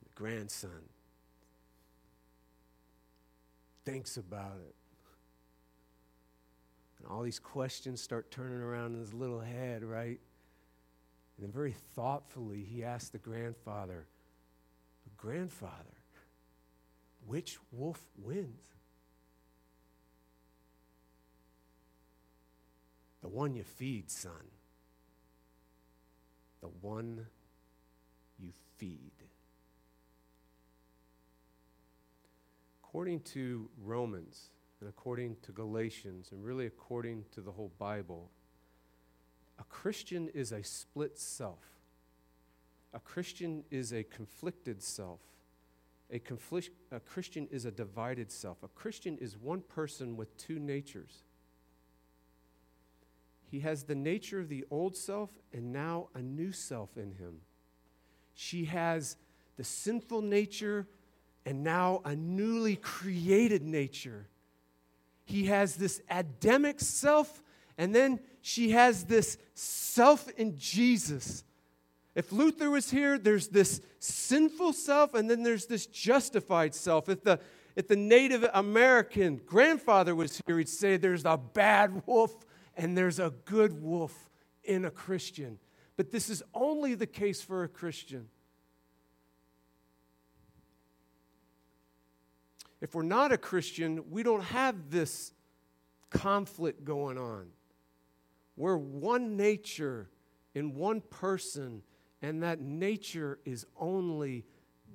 The 0.02 0.10
grandson 0.16 0.82
thinks 3.84 4.16
about 4.16 4.58
it. 4.66 4.74
And 6.98 7.08
all 7.08 7.22
these 7.22 7.38
questions 7.38 8.00
start 8.00 8.30
turning 8.30 8.60
around 8.60 8.94
in 8.94 9.00
his 9.00 9.12
little 9.12 9.40
head, 9.40 9.84
right? 9.84 10.20
And 11.36 11.46
then 11.46 11.52
very 11.52 11.74
thoughtfully, 11.94 12.62
he 12.62 12.84
asks 12.84 13.10
the 13.10 13.18
grandfather, 13.18 14.06
Grandfather, 15.16 15.72
which 17.26 17.56
wolf 17.72 17.98
wins? 18.18 18.60
The 23.22 23.28
one 23.28 23.54
you 23.54 23.62
feed, 23.62 24.10
son. 24.10 24.50
The 26.60 26.68
one 26.82 27.26
you 28.38 28.50
feed. 28.76 29.12
According 32.94 33.18
to 33.18 33.68
Romans 33.82 34.50
and 34.78 34.88
according 34.88 35.34
to 35.42 35.50
Galatians, 35.50 36.28
and 36.30 36.44
really 36.44 36.66
according 36.66 37.24
to 37.32 37.40
the 37.40 37.50
whole 37.50 37.72
Bible, 37.76 38.30
a 39.58 39.64
Christian 39.64 40.28
is 40.28 40.52
a 40.52 40.62
split 40.62 41.18
self. 41.18 41.58
A 42.92 43.00
Christian 43.00 43.64
is 43.72 43.92
a 43.92 44.04
conflicted 44.04 44.80
self. 44.80 45.18
A, 46.12 46.20
a 46.92 47.00
Christian 47.00 47.48
is 47.50 47.64
a 47.64 47.72
divided 47.72 48.30
self. 48.30 48.62
A 48.62 48.68
Christian 48.68 49.18
is 49.18 49.36
one 49.36 49.62
person 49.62 50.16
with 50.16 50.36
two 50.36 50.60
natures. 50.60 51.24
He 53.50 53.58
has 53.58 53.82
the 53.82 53.96
nature 53.96 54.38
of 54.38 54.48
the 54.48 54.64
old 54.70 54.96
self 54.96 55.30
and 55.52 55.72
now 55.72 56.10
a 56.14 56.22
new 56.22 56.52
self 56.52 56.96
in 56.96 57.14
him. 57.14 57.40
She 58.36 58.66
has 58.66 59.16
the 59.56 59.64
sinful 59.64 60.22
nature 60.22 60.86
and 61.46 61.62
now 61.62 62.00
a 62.04 62.14
newly 62.16 62.76
created 62.76 63.62
nature. 63.62 64.28
He 65.24 65.46
has 65.46 65.76
this 65.76 66.00
Adamic 66.10 66.80
self, 66.80 67.42
and 67.78 67.94
then 67.94 68.20
she 68.40 68.70
has 68.70 69.04
this 69.04 69.38
self 69.54 70.28
in 70.36 70.56
Jesus. 70.58 71.44
If 72.14 72.30
Luther 72.30 72.70
was 72.70 72.90
here, 72.90 73.18
there's 73.18 73.48
this 73.48 73.80
sinful 73.98 74.72
self, 74.74 75.14
and 75.14 75.28
then 75.28 75.42
there's 75.42 75.66
this 75.66 75.86
justified 75.86 76.74
self. 76.74 77.08
If 77.08 77.24
the, 77.24 77.40
if 77.74 77.88
the 77.88 77.96
Native 77.96 78.46
American 78.54 79.40
grandfather 79.44 80.14
was 80.14 80.40
here, 80.46 80.58
he'd 80.58 80.68
say 80.68 80.96
there's 80.96 81.24
a 81.24 81.36
bad 81.36 82.02
wolf 82.06 82.34
and 82.76 82.96
there's 82.96 83.18
a 83.18 83.32
good 83.44 83.82
wolf 83.82 84.30
in 84.62 84.84
a 84.84 84.90
Christian. 84.90 85.58
But 85.96 86.10
this 86.10 86.28
is 86.28 86.42
only 86.54 86.94
the 86.94 87.06
case 87.06 87.40
for 87.40 87.64
a 87.64 87.68
Christian. 87.68 88.28
If 92.84 92.94
we're 92.94 93.02
not 93.02 93.32
a 93.32 93.38
Christian, 93.38 94.04
we 94.10 94.22
don't 94.22 94.44
have 94.44 94.90
this 94.90 95.32
conflict 96.10 96.84
going 96.84 97.16
on. 97.16 97.46
We're 98.58 98.76
one 98.76 99.38
nature 99.38 100.10
in 100.54 100.74
one 100.74 101.00
person, 101.00 101.80
and 102.20 102.42
that 102.42 102.60
nature 102.60 103.38
is 103.46 103.64
only 103.80 104.44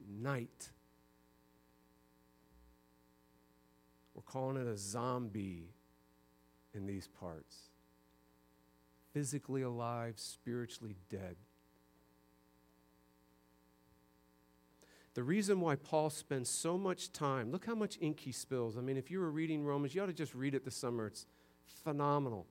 night. 0.08 0.70
We're 4.14 4.22
calling 4.22 4.58
it 4.58 4.68
a 4.68 4.78
zombie 4.78 5.74
in 6.76 6.86
these 6.86 7.08
parts. 7.08 7.58
Physically 9.14 9.64
alive, 9.64 10.14
spiritually 10.18 10.96
dead. 11.10 11.38
The 15.16 15.24
reason 15.24 15.60
why 15.60 15.76
Paul 15.76 16.10
spends 16.10 16.50
so 16.50 16.78
much 16.78 17.12
time, 17.12 17.52
look 17.52 17.66
how 17.66 17.76
much 17.76 17.98
ink 18.00 18.20
he 18.20 18.32
spills. 18.32 18.78
I 18.78 18.82
mean, 18.82 18.96
if 18.98 19.10
you 19.10 19.20
were 19.20 19.32
reading 19.32 19.66
Romans, 19.66 19.96
you 19.96 20.04
ought 20.04 20.08
to 20.08 20.14
just 20.14 20.36
read 20.36 20.54
it 20.54 20.64
this 20.64 20.76
summer. 20.76 21.08
It's 21.08 21.26
phenomenal. 21.84 22.46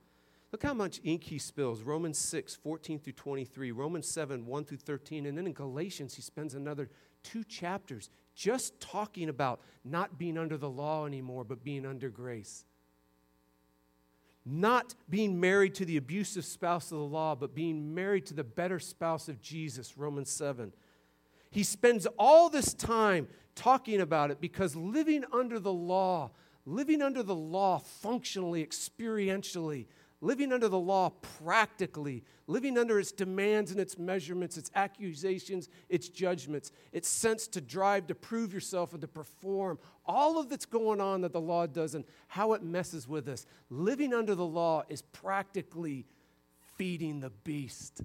Look 0.50 0.62
how 0.62 0.74
much 0.74 1.00
ink 1.04 1.24
he 1.24 1.38
spills. 1.38 1.82
Romans 1.82 2.18
6, 2.18 2.56
14 2.56 2.98
through 2.98 3.12
23, 3.12 3.70
Romans 3.70 4.08
7, 4.08 4.46
1 4.46 4.64
through 4.64 4.78
13, 4.78 5.26
and 5.26 5.36
then 5.36 5.46
in 5.46 5.52
Galatians, 5.52 6.14
he 6.14 6.22
spends 6.22 6.54
another 6.54 6.88
two 7.22 7.44
chapters 7.44 8.08
just 8.34 8.80
talking 8.80 9.28
about 9.28 9.60
not 9.84 10.18
being 10.18 10.38
under 10.38 10.56
the 10.56 10.70
law 10.70 11.04
anymore, 11.06 11.44
but 11.44 11.62
being 11.62 11.84
under 11.84 12.08
grace. 12.08 12.64
Not 14.46 14.94
being 15.10 15.38
married 15.38 15.74
to 15.74 15.84
the 15.84 15.98
abusive 15.98 16.46
spouse 16.46 16.90
of 16.92 16.98
the 16.98 17.04
law, 17.04 17.34
but 17.34 17.54
being 17.54 17.94
married 17.94 18.24
to 18.26 18.34
the 18.34 18.44
better 18.44 18.78
spouse 18.78 19.28
of 19.28 19.42
Jesus, 19.42 19.98
Romans 19.98 20.30
7. 20.30 20.72
He 21.50 21.62
spends 21.62 22.06
all 22.18 22.48
this 22.48 22.74
time 22.74 23.28
talking 23.54 24.00
about 24.00 24.30
it 24.30 24.40
because 24.40 24.76
living 24.76 25.24
under 25.32 25.58
the 25.58 25.72
law, 25.72 26.30
living 26.64 27.02
under 27.02 27.22
the 27.22 27.34
law 27.34 27.78
functionally, 27.78 28.64
experientially, 28.64 29.86
living 30.20 30.52
under 30.52 30.68
the 30.68 30.78
law 30.78 31.10
practically, 31.42 32.24
living 32.46 32.76
under 32.76 32.98
its 32.98 33.12
demands 33.12 33.70
and 33.70 33.80
its 33.80 33.98
measurements, 33.98 34.56
its 34.56 34.70
accusations, 34.74 35.68
its 35.88 36.08
judgments, 36.08 36.72
its 36.92 37.08
sense 37.08 37.46
to 37.46 37.60
drive 37.60 38.06
to 38.06 38.14
prove 38.14 38.52
yourself 38.52 38.92
and 38.92 39.00
to 39.00 39.08
perform, 39.08 39.78
all 40.06 40.38
of 40.38 40.48
that's 40.48 40.66
going 40.66 41.00
on 41.00 41.20
that 41.20 41.32
the 41.32 41.40
law 41.40 41.66
does 41.66 41.94
and 41.94 42.04
how 42.26 42.52
it 42.52 42.62
messes 42.62 43.08
with 43.08 43.28
us. 43.28 43.46
Living 43.70 44.12
under 44.12 44.34
the 44.34 44.46
law 44.46 44.82
is 44.88 45.02
practically 45.02 46.04
feeding 46.76 47.20
the 47.20 47.30
beast. 47.30 48.02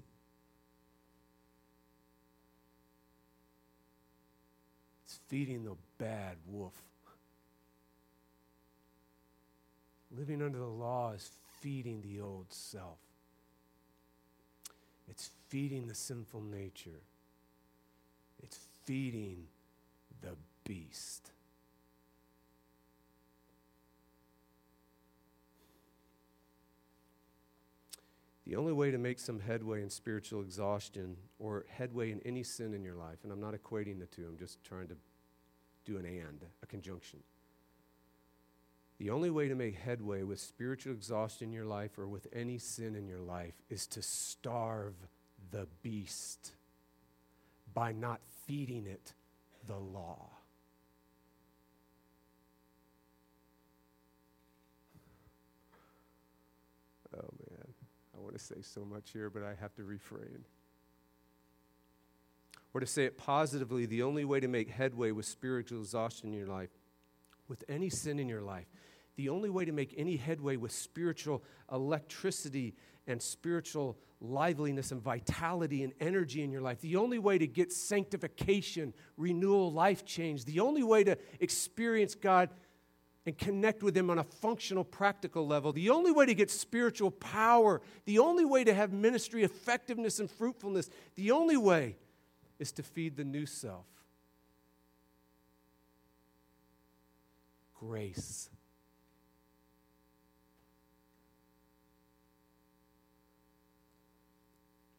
Feeding 5.28 5.64
the 5.64 5.76
bad 5.98 6.36
wolf. 6.46 6.74
Living 10.16 10.42
under 10.42 10.58
the 10.58 10.64
law 10.64 11.12
is 11.12 11.30
feeding 11.60 12.02
the 12.02 12.20
old 12.20 12.46
self. 12.50 12.98
It's 15.08 15.30
feeding 15.48 15.86
the 15.86 15.94
sinful 15.94 16.42
nature. 16.42 17.02
It's 18.42 18.58
feeding 18.84 19.46
the 20.22 20.36
beast. 20.64 21.30
The 28.46 28.56
only 28.56 28.72
way 28.72 28.90
to 28.90 28.98
make 28.98 29.18
some 29.18 29.40
headway 29.40 29.82
in 29.82 29.88
spiritual 29.88 30.42
exhaustion 30.42 31.16
or 31.38 31.64
headway 31.68 32.12
in 32.12 32.20
any 32.26 32.42
sin 32.42 32.74
in 32.74 32.84
your 32.84 32.94
life, 32.94 33.18
and 33.22 33.32
I'm 33.32 33.40
not 33.40 33.54
equating 33.54 33.98
the 33.98 34.06
two, 34.06 34.26
I'm 34.28 34.38
just 34.38 34.62
trying 34.62 34.88
to 34.88 34.96
do 35.84 35.98
an 35.98 36.04
and, 36.04 36.44
a 36.62 36.66
conjunction. 36.66 37.20
The 38.98 39.10
only 39.10 39.30
way 39.30 39.48
to 39.48 39.54
make 39.54 39.76
headway 39.76 40.22
with 40.22 40.40
spiritual 40.40 40.92
exhaustion 40.92 41.48
in 41.48 41.52
your 41.52 41.64
life 41.64 41.98
or 41.98 42.06
with 42.06 42.26
any 42.32 42.58
sin 42.58 42.94
in 42.94 43.08
your 43.08 43.20
life 43.20 43.54
is 43.68 43.86
to 43.88 44.02
starve 44.02 44.94
the 45.50 45.66
beast 45.82 46.52
by 47.74 47.92
not 47.92 48.20
feeding 48.46 48.86
it 48.86 49.12
the 49.66 49.76
law. 49.76 50.30
Oh 57.16 57.30
man, 57.50 57.74
I 58.16 58.20
want 58.20 58.34
to 58.38 58.42
say 58.42 58.60
so 58.62 58.84
much 58.84 59.10
here, 59.12 59.30
but 59.30 59.42
I 59.42 59.54
have 59.60 59.74
to 59.76 59.84
refrain. 59.84 60.44
Or 62.74 62.80
to 62.80 62.86
say 62.86 63.04
it 63.04 63.16
positively, 63.16 63.86
the 63.86 64.02
only 64.02 64.24
way 64.24 64.40
to 64.40 64.48
make 64.48 64.68
headway 64.68 65.12
with 65.12 65.26
spiritual 65.26 65.80
exhaustion 65.80 66.32
in 66.32 66.38
your 66.38 66.48
life, 66.48 66.70
with 67.48 67.62
any 67.68 67.88
sin 67.88 68.18
in 68.18 68.28
your 68.28 68.42
life, 68.42 68.66
the 69.16 69.28
only 69.28 69.48
way 69.48 69.64
to 69.64 69.70
make 69.70 69.94
any 69.96 70.16
headway 70.16 70.56
with 70.56 70.72
spiritual 70.72 71.44
electricity 71.70 72.74
and 73.06 73.22
spiritual 73.22 73.96
liveliness 74.20 74.90
and 74.90 75.00
vitality 75.00 75.84
and 75.84 75.92
energy 76.00 76.42
in 76.42 76.50
your 76.50 76.62
life, 76.62 76.80
the 76.80 76.96
only 76.96 77.20
way 77.20 77.38
to 77.38 77.46
get 77.46 77.72
sanctification, 77.72 78.92
renewal, 79.16 79.72
life 79.72 80.04
change, 80.04 80.44
the 80.44 80.58
only 80.58 80.82
way 80.82 81.04
to 81.04 81.16
experience 81.38 82.16
God 82.16 82.50
and 83.26 83.38
connect 83.38 83.82
with 83.82 83.96
Him 83.96 84.10
on 84.10 84.18
a 84.18 84.24
functional, 84.24 84.84
practical 84.84 85.46
level, 85.46 85.72
the 85.72 85.90
only 85.90 86.10
way 86.10 86.26
to 86.26 86.34
get 86.34 86.50
spiritual 86.50 87.10
power, 87.10 87.80
the 88.04 88.18
only 88.18 88.44
way 88.44 88.64
to 88.64 88.74
have 88.74 88.92
ministry 88.92 89.44
effectiveness 89.44 90.18
and 90.18 90.30
fruitfulness, 90.30 90.90
the 91.14 91.30
only 91.30 91.56
way 91.56 91.96
is 92.58 92.72
to 92.72 92.82
feed 92.82 93.16
the 93.16 93.24
new 93.24 93.46
self. 93.46 93.86
Grace. 97.78 98.48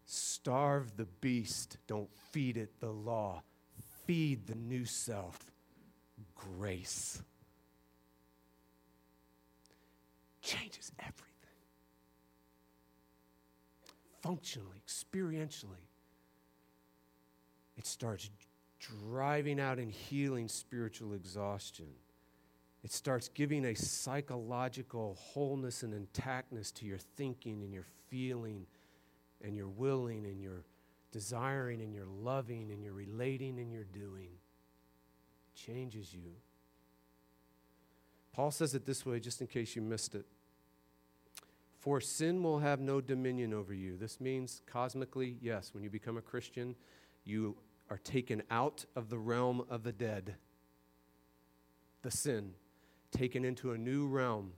Starve 0.05 0.95
the 0.95 1.05
beast, 1.21 1.77
don't 1.87 2.09
feed 2.31 2.57
it 2.57 2.79
the 2.79 2.91
law. 2.91 3.41
Feed 4.05 4.45
the 4.45 4.55
new 4.55 4.85
self, 4.85 5.39
grace. 6.35 7.23
Changes 10.43 10.91
everything. 10.99 11.31
Functionally, 14.21 14.83
experientially, 14.87 15.87
it 17.77 17.85
starts 17.85 18.29
driving 18.79 19.59
out 19.59 19.79
and 19.79 19.91
healing 19.91 20.47
spiritual 20.47 21.13
exhaustion. 21.13 21.87
It 22.83 22.91
starts 22.91 23.29
giving 23.29 23.65
a 23.65 23.75
psychological 23.75 25.17
wholeness 25.19 25.83
and 25.83 25.93
intactness 25.93 26.73
to 26.75 26.85
your 26.85 26.99
thinking 27.17 27.63
and 27.63 27.73
your 27.73 27.85
feeling 28.09 28.67
and 29.43 29.55
you're 29.55 29.67
willing 29.67 30.25
and 30.25 30.39
you're 30.39 30.63
desiring 31.11 31.81
and 31.81 31.93
you're 31.93 32.05
loving 32.05 32.71
and 32.71 32.83
you're 32.83 32.93
relating 32.93 33.59
and 33.59 33.71
you're 33.71 33.85
doing 33.85 34.29
changes 35.55 36.13
you. 36.13 36.31
Paul 38.33 38.51
says 38.51 38.75
it 38.75 38.85
this 38.85 39.05
way, 39.05 39.19
just 39.19 39.41
in 39.41 39.47
case 39.47 39.75
you 39.75 39.81
missed 39.81 40.13
it. 40.13 40.25
For 41.79 42.01
sin 42.01 42.43
will 42.43 42.59
have 42.59 42.79
no 42.79 42.99
dominion 42.99 43.53
over 43.53 43.73
you. 43.73 43.95
This 43.95 44.19
means, 44.19 44.61
cosmically, 44.65 45.37
yes, 45.41 45.71
when 45.73 45.83
you 45.83 45.89
become 45.89 46.17
a 46.17 46.21
Christian, 46.21 46.75
you 47.23 47.55
are 47.89 47.97
taken 47.97 48.43
out 48.49 48.85
of 48.95 49.09
the 49.09 49.17
realm 49.17 49.63
of 49.69 49.83
the 49.83 49.91
dead, 49.91 50.35
the 52.01 52.11
sin, 52.11 52.53
taken 53.11 53.45
into 53.45 53.71
a 53.71 53.77
new 53.77 54.07
realm 54.07 54.53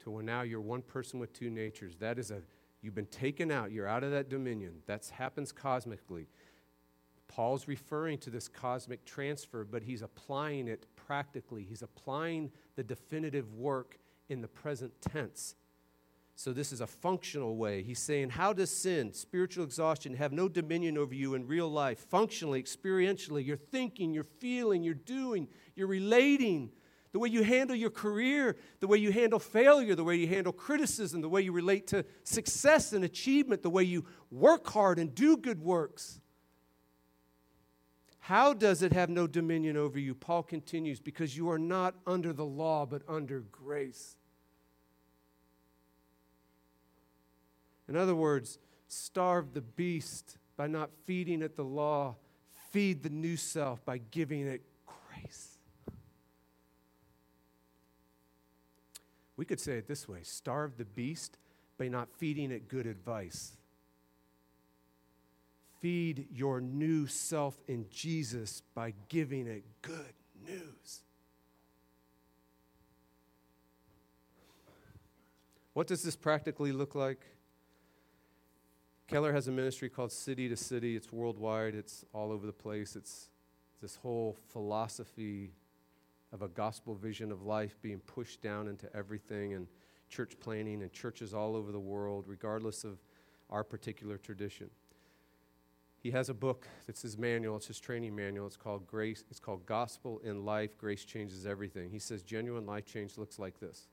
to 0.00 0.10
where 0.10 0.22
now 0.22 0.42
you're 0.42 0.60
one 0.60 0.82
person 0.82 1.18
with 1.18 1.32
two 1.32 1.50
natures. 1.50 1.96
That 1.96 2.18
is 2.18 2.30
a 2.30 2.42
You've 2.84 2.94
been 2.94 3.06
taken 3.06 3.50
out. 3.50 3.72
You're 3.72 3.88
out 3.88 4.04
of 4.04 4.10
that 4.10 4.28
dominion. 4.28 4.82
That 4.84 5.06
happens 5.06 5.52
cosmically. 5.52 6.28
Paul's 7.28 7.66
referring 7.66 8.18
to 8.18 8.30
this 8.30 8.46
cosmic 8.46 9.06
transfer, 9.06 9.64
but 9.64 9.82
he's 9.82 10.02
applying 10.02 10.68
it 10.68 10.84
practically. 10.94 11.64
He's 11.64 11.80
applying 11.80 12.50
the 12.76 12.84
definitive 12.84 13.54
work 13.54 13.96
in 14.28 14.42
the 14.42 14.48
present 14.48 14.92
tense. 15.00 15.54
So, 16.36 16.52
this 16.52 16.72
is 16.72 16.80
a 16.80 16.86
functional 16.86 17.56
way. 17.56 17.82
He's 17.82 18.00
saying, 18.00 18.30
How 18.30 18.52
does 18.52 18.70
sin, 18.70 19.12
spiritual 19.12 19.64
exhaustion, 19.64 20.14
have 20.14 20.32
no 20.32 20.48
dominion 20.48 20.98
over 20.98 21.14
you 21.14 21.34
in 21.34 21.46
real 21.46 21.68
life? 21.68 22.00
Functionally, 22.10 22.62
experientially, 22.62 23.46
you're 23.46 23.56
thinking, 23.56 24.12
you're 24.12 24.24
feeling, 24.24 24.82
you're 24.82 24.94
doing, 24.94 25.46
you're 25.76 25.86
relating 25.86 26.70
the 27.14 27.20
way 27.20 27.28
you 27.28 27.44
handle 27.44 27.76
your 27.76 27.90
career, 27.90 28.56
the 28.80 28.88
way 28.88 28.98
you 28.98 29.12
handle 29.12 29.38
failure, 29.38 29.94
the 29.94 30.02
way 30.02 30.16
you 30.16 30.26
handle 30.26 30.52
criticism, 30.52 31.20
the 31.20 31.28
way 31.28 31.42
you 31.42 31.52
relate 31.52 31.86
to 31.86 32.04
success 32.24 32.92
and 32.92 33.04
achievement, 33.04 33.62
the 33.62 33.70
way 33.70 33.84
you 33.84 34.04
work 34.32 34.66
hard 34.66 34.98
and 34.98 35.14
do 35.14 35.36
good 35.36 35.60
works. 35.60 36.20
How 38.18 38.52
does 38.52 38.82
it 38.82 38.92
have 38.92 39.10
no 39.10 39.28
dominion 39.28 39.76
over 39.76 39.96
you? 39.96 40.12
Paul 40.12 40.42
continues, 40.42 40.98
because 40.98 41.36
you 41.36 41.48
are 41.50 41.58
not 41.58 41.94
under 42.04 42.32
the 42.32 42.44
law, 42.44 42.84
but 42.84 43.02
under 43.06 43.42
grace. 43.42 44.16
In 47.88 47.96
other 47.96 48.14
words, 48.14 48.58
starve 48.88 49.52
the 49.52 49.60
beast 49.60 50.38
by 50.56 50.66
not 50.66 50.90
feeding 51.04 51.42
it 51.42 51.56
the 51.56 51.64
law, 51.64 52.16
feed 52.70 53.02
the 53.02 53.10
new 53.10 53.36
self 53.36 53.84
by 53.84 53.98
giving 53.98 54.46
it 54.46 54.62
grace. 54.86 55.58
We 59.36 59.44
could 59.44 59.60
say 59.60 59.74
it 59.74 59.88
this 59.88 60.08
way 60.08 60.20
starve 60.22 60.76
the 60.76 60.84
beast 60.84 61.38
by 61.76 61.88
not 61.88 62.08
feeding 62.16 62.50
it 62.50 62.68
good 62.68 62.86
advice. 62.86 63.56
Feed 65.80 66.28
your 66.32 66.60
new 66.62 67.06
self 67.06 67.60
in 67.68 67.86
Jesus 67.90 68.62
by 68.74 68.94
giving 69.08 69.46
it 69.46 69.64
good 69.82 70.14
news. 70.46 71.02
What 75.74 75.88
does 75.88 76.02
this 76.02 76.16
practically 76.16 76.72
look 76.72 76.94
like? 76.94 77.20
Keller 79.06 79.32
has 79.32 79.48
a 79.48 79.52
ministry 79.52 79.90
called 79.90 80.12
City 80.12 80.48
to 80.48 80.56
City. 80.56 80.96
It's 80.96 81.12
worldwide, 81.12 81.74
it's 81.74 82.04
all 82.14 82.32
over 82.32 82.46
the 82.46 82.52
place. 82.52 82.96
It's 82.96 83.28
this 83.82 83.96
whole 83.96 84.38
philosophy 84.48 85.52
of 86.32 86.40
a 86.40 86.48
gospel 86.48 86.94
vision 86.94 87.30
of 87.30 87.42
life 87.42 87.76
being 87.82 88.00
pushed 88.00 88.40
down 88.40 88.66
into 88.66 88.88
everything 88.96 89.52
and 89.52 89.66
church 90.08 90.34
planting 90.40 90.82
and 90.82 90.92
churches 90.92 91.34
all 91.34 91.54
over 91.54 91.70
the 91.70 91.80
world, 91.80 92.24
regardless 92.26 92.82
of 92.82 92.98
our 93.50 93.62
particular 93.62 94.16
tradition. 94.16 94.70
He 96.00 96.10
has 96.10 96.28
a 96.28 96.34
book 96.34 96.66
that's 96.86 97.02
his 97.02 97.18
manual, 97.18 97.56
it's 97.56 97.66
his 97.66 97.80
training 97.80 98.16
manual. 98.16 98.46
It's 98.46 98.56
called 98.56 98.86
Grace, 98.86 99.24
it's 99.30 99.40
called 99.40 99.64
Gospel 99.66 100.20
in 100.24 100.44
Life, 100.44 100.76
Grace 100.78 101.04
Changes 101.04 101.46
Everything. 101.46 101.90
He 101.90 101.98
says 101.98 102.22
genuine 102.22 102.66
life 102.66 102.84
change 102.84 103.16
looks 103.18 103.38
like 103.38 103.60
this. 103.60 103.88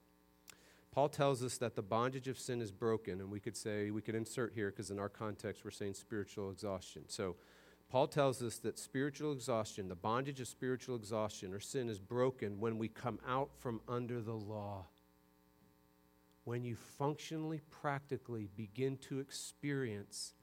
Paul 0.91 1.07
tells 1.07 1.41
us 1.41 1.57
that 1.59 1.75
the 1.75 1.81
bondage 1.81 2.27
of 2.27 2.37
sin 2.37 2.61
is 2.61 2.71
broken, 2.71 3.21
and 3.21 3.31
we 3.31 3.39
could 3.39 3.55
say, 3.55 3.91
we 3.91 4.01
could 4.01 4.15
insert 4.15 4.51
here 4.53 4.71
because 4.71 4.91
in 4.91 4.99
our 4.99 5.07
context 5.07 5.63
we're 5.63 5.71
saying 5.71 5.93
spiritual 5.93 6.51
exhaustion. 6.51 7.03
So 7.07 7.37
Paul 7.89 8.07
tells 8.07 8.41
us 8.41 8.57
that 8.59 8.77
spiritual 8.77 9.31
exhaustion, 9.31 9.87
the 9.87 9.95
bondage 9.95 10.41
of 10.41 10.47
spiritual 10.47 10.97
exhaustion 10.97 11.53
or 11.53 11.61
sin, 11.61 11.89
is 11.89 11.99
broken 11.99 12.59
when 12.59 12.77
we 12.77 12.89
come 12.89 13.19
out 13.27 13.51
from 13.57 13.79
under 13.87 14.19
the 14.19 14.33
law. 14.33 14.85
When 16.43 16.65
you 16.65 16.75
functionally, 16.75 17.61
practically 17.69 18.49
begin 18.57 18.97
to 19.09 19.19
experience, 19.19 20.33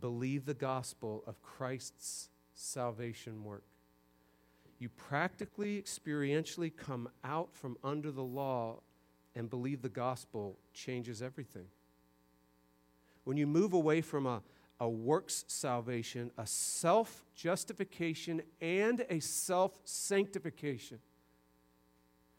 believe 0.00 0.44
the 0.44 0.54
gospel 0.54 1.24
of 1.26 1.40
Christ's 1.42 2.28
salvation 2.52 3.42
work. 3.42 3.64
You 4.78 4.90
practically, 4.90 5.80
experientially 5.80 6.76
come 6.76 7.08
out 7.24 7.54
from 7.54 7.78
under 7.82 8.10
the 8.10 8.22
law 8.22 8.80
and 9.36 9.50
believe 9.50 9.82
the 9.82 9.88
gospel 9.88 10.56
changes 10.72 11.22
everything. 11.22 11.66
When 13.24 13.36
you 13.36 13.46
move 13.46 13.74
away 13.74 14.00
from 14.00 14.26
a, 14.26 14.42
a 14.80 14.88
works 14.88 15.44
salvation, 15.46 16.30
a 16.38 16.46
self 16.46 17.24
justification, 17.34 18.42
and 18.60 19.04
a 19.10 19.20
self 19.20 19.78
sanctification, 19.84 20.98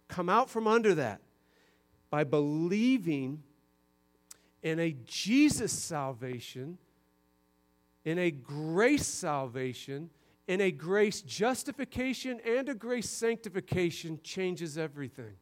come 0.08 0.28
out 0.28 0.50
from 0.50 0.68
under 0.68 0.96
that 0.96 1.22
by 2.10 2.24
believing 2.24 3.44
in 4.64 4.80
a 4.80 4.96
Jesus 5.06 5.72
salvation, 5.72 6.80
in 8.06 8.18
a 8.18 8.32
grace 8.32 9.06
salvation, 9.06 10.10
in 10.48 10.62
a 10.62 10.72
grace 10.72 11.22
justification, 11.22 12.40
and 12.46 12.70
a 12.70 12.74
grace 12.74 13.10
sanctification 13.10 14.20
changes 14.24 14.78
everything. 14.78 15.36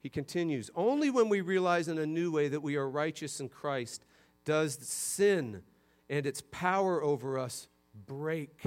He 0.00 0.08
continues 0.08 0.70
Only 0.74 1.10
when 1.10 1.28
we 1.28 1.40
realize 1.40 1.88
in 1.88 1.98
a 1.98 2.06
new 2.06 2.30
way 2.30 2.48
that 2.48 2.60
we 2.60 2.76
are 2.76 2.88
righteous 2.88 3.40
in 3.40 3.48
Christ 3.48 4.04
does 4.44 4.78
sin 4.80 5.62
and 6.08 6.24
its 6.26 6.42
power 6.50 7.02
over 7.02 7.38
us 7.38 7.68
break. 8.06 8.62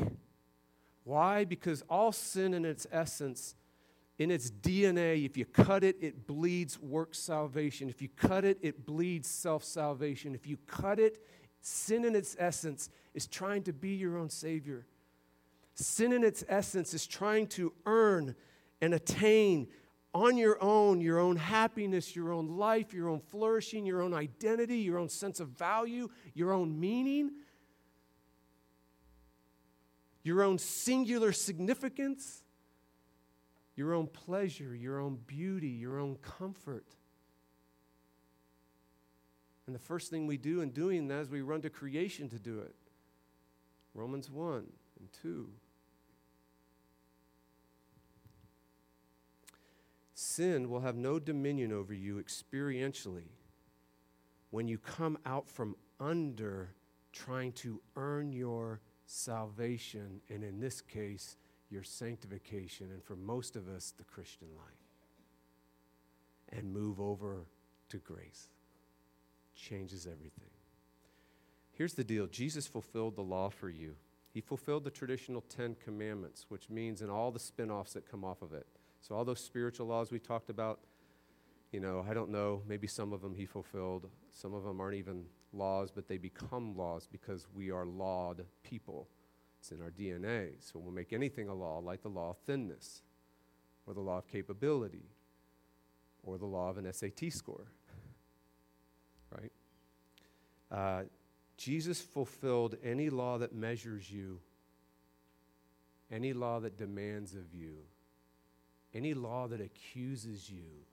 Why? 1.04 1.46
Because 1.46 1.84
all 1.89 2.12
sin 2.12 2.54
in 2.54 2.65
its 2.65 2.86
essence, 2.91 3.56
in 4.20 4.30
its 4.30 4.52
DNA, 4.52 5.26
if 5.26 5.36
you 5.36 5.46
cut 5.46 5.84
it, 5.84 5.98
it 6.02 6.28
bleeds 6.28 6.80
work 6.80 7.15
salvation. 7.15 7.89
If 7.89 8.02
you 8.02 8.10
cut 8.10 8.46
it, 8.46 8.60
it 8.62 8.86
bleeds 8.86 9.28
self 9.28 9.63
salvation. 9.63 10.36
If 10.36 10.46
you 10.46 10.58
cut 10.67 11.00
it, 11.00 11.26
sin 11.62 12.06
in 12.06 12.15
its 12.15 12.36
essence 12.38 12.89
is 13.15 13.26
trying 13.26 13.63
to 13.63 13.74
be 13.74 13.89
your 13.89 14.17
own 14.17 14.30
Savior. 14.30 14.86
Sin 15.74 16.13
in 16.13 16.24
its 16.24 16.44
essence 16.48 16.94
is 16.94 17.08
trying 17.08 17.48
to 17.48 17.74
earn 17.86 18.36
and 18.82 18.94
attain 18.94 19.67
on 20.13 20.38
your 20.38 20.62
own, 20.62 21.00
your 21.00 21.19
own 21.19 21.38
happiness, 21.38 22.15
your 22.15 22.32
own 22.32 22.58
life, 22.58 22.93
your 22.93 23.08
own 23.10 23.19
flourishing, 23.19 23.86
your 23.86 24.02
own 24.02 24.13
identity, 24.13 24.78
your 24.78 24.97
own 24.97 25.10
sense 25.10 25.39
of 25.39 25.50
value, 25.50 26.10
your 26.34 26.52
own 26.52 26.80
meaning, 26.80 27.32
your 30.24 30.43
own 30.43 30.58
singular 30.58 31.32
significance, 31.32 32.43
your 33.76 33.93
own 33.93 34.08
pleasure, 34.08 34.76
your 34.76 35.00
own 35.00 35.17
beauty, 35.26 35.69
your 35.69 35.97
own 35.97 36.17
comfort. 36.17 36.86
And 39.65 39.74
the 39.74 39.80
first 39.80 40.10
thing 40.10 40.28
we 40.28 40.38
do 40.38 40.62
in 40.62 40.71
doing 40.71 41.08
that 41.08 41.21
is 41.21 41.30
we 41.30 41.41
run 41.41 41.62
to 41.62 41.69
creation 41.69 42.28
to 42.30 42.39
do 42.39 42.60
it. 42.60 42.76
Romans 43.93 44.30
1 44.30 44.56
and 45.00 45.10
2. 45.21 45.50
Sin 50.21 50.69
will 50.69 50.81
have 50.81 50.95
no 50.95 51.17
dominion 51.17 51.73
over 51.73 51.95
you 51.95 52.23
experientially 52.23 53.29
when 54.51 54.67
you 54.67 54.77
come 54.77 55.17
out 55.25 55.49
from 55.49 55.75
under 55.99 56.75
trying 57.12 57.51
to 57.53 57.81
earn 57.95 58.31
your 58.31 58.81
salvation, 59.07 60.21
and 60.29 60.43
in 60.43 60.60
this 60.60 60.79
case, 60.79 61.38
your 61.71 61.81
sanctification, 61.81 62.91
and 62.91 63.03
for 63.03 63.15
most 63.15 63.55
of 63.55 63.67
us, 63.67 63.95
the 63.97 64.03
Christian 64.03 64.49
life, 64.55 64.86
and 66.49 66.71
move 66.71 67.01
over 67.01 67.47
to 67.89 67.97
grace. 67.97 68.49
Changes 69.55 70.05
everything. 70.05 70.51
Here's 71.71 71.95
the 71.95 72.03
deal 72.03 72.27
Jesus 72.27 72.67
fulfilled 72.67 73.15
the 73.15 73.23
law 73.23 73.49
for 73.49 73.71
you. 73.71 73.95
He 74.31 74.39
fulfilled 74.39 74.84
the 74.84 74.91
traditional 74.91 75.41
Ten 75.41 75.75
Commandments, 75.84 76.45
which 76.47 76.69
means 76.69 77.01
in 77.01 77.10
all 77.10 77.31
the 77.31 77.39
spin 77.39 77.71
offs 77.71 77.93
that 77.93 78.10
come 78.10 78.23
off 78.23 78.43
of 78.43 78.53
it. 78.53 78.67
So, 79.02 79.16
all 79.16 79.26
those 79.26 79.40
spiritual 79.40 79.88
laws 79.88 80.12
we 80.12 80.20
talked 80.20 80.52
about, 80.52 80.80
you 81.72 81.80
know, 81.80 82.06
I 82.08 82.14
don't 82.14 82.30
know, 82.30 82.62
maybe 82.68 82.86
some 82.86 83.14
of 83.14 83.22
them 83.22 83.34
he 83.34 83.46
fulfilled. 83.46 84.08
Some 84.30 84.54
of 84.54 84.64
them 84.64 84.80
aren't 84.80 84.96
even 84.96 85.26
laws, 85.54 85.92
but 85.92 86.08
they 86.08 86.18
become 86.18 86.78
laws 86.78 87.08
because 87.12 87.48
we 87.54 87.72
are 87.72 87.86
lawed 87.86 88.46
people. 88.64 89.08
It's 89.60 89.72
in 89.72 89.82
our 89.82 89.90
DNA. 89.90 90.52
So, 90.60 90.80
we'll 90.80 90.94
make 90.94 91.14
anything 91.14 91.50
a 91.50 91.54
law, 91.54 91.80
like 91.80 92.04
the 92.04 92.10
law 92.10 92.30
of 92.30 92.38
thinness, 92.46 93.02
or 93.88 93.96
the 93.96 94.02
law 94.02 94.20
of 94.20 94.28
capability, 94.28 95.10
or 96.22 96.38
the 96.38 96.46
law 96.46 96.70
of 96.70 96.78
an 96.78 96.92
SAT 96.94 97.34
score. 97.34 97.72
right? 99.36 99.52
Uh, 100.72 101.04
Jesus 101.58 102.02
fulfilled 102.02 102.76
any 102.84 103.10
law 103.10 103.40
that 103.40 103.54
measures 103.54 104.12
you, 104.12 104.40
any 106.12 106.34
law 106.34 106.60
that 106.60 106.78
demands 106.78 107.34
of 107.34 107.54
you 107.54 107.78
any 108.93 109.13
law 109.13 109.47
that 109.47 109.62
accuses 109.62 110.49
you, 110.49 110.86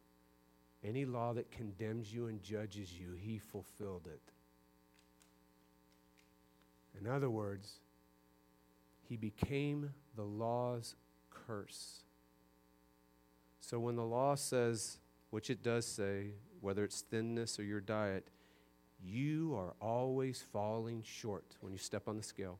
any 0.84 1.04
law 1.04 1.32
that 1.32 1.50
condemns 1.50 2.12
you 2.12 2.26
and 2.26 2.42
judges 2.42 2.92
you, 2.92 3.14
he 3.18 3.38
fulfilled 3.38 4.06
it. 4.06 4.20
In 7.00 7.06
other 7.06 7.30
words, 7.30 7.80
he 9.08 9.16
became 9.16 9.92
the 10.16 10.24
law's 10.24 10.94
curse. 11.30 12.00
So 13.60 13.78
when 13.78 13.96
the 13.96 14.04
law 14.04 14.34
says, 14.34 14.98
which 15.30 15.50
it 15.50 15.62
does 15.62 15.86
say, 15.86 16.32
whether 16.60 16.84
it's 16.84 17.00
thinness 17.02 17.58
or 17.58 17.64
your 17.64 17.80
diet, 17.80 18.28
you 19.04 19.54
are 19.56 19.74
always 19.80 20.42
falling 20.52 21.02
short 21.04 21.56
when 21.60 21.72
you 21.72 21.78
step 21.78 22.08
on 22.08 22.16
the 22.16 22.22
scale. 22.22 22.58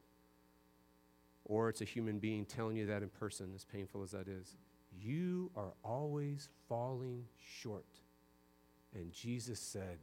Or 1.45 1.69
it's 1.69 1.81
a 1.81 1.85
human 1.85 2.19
being 2.19 2.45
telling 2.45 2.77
you 2.77 2.87
that 2.87 3.03
in 3.03 3.09
person, 3.09 3.53
as 3.55 3.65
painful 3.65 4.03
as 4.03 4.11
that 4.13 4.29
is. 4.29 4.57
You 5.01 5.51
are 5.57 5.73
always 5.85 6.49
falling 6.69 7.25
short. 7.61 7.87
And 8.95 9.13
Jesus 9.13 9.61
said, 9.61 9.99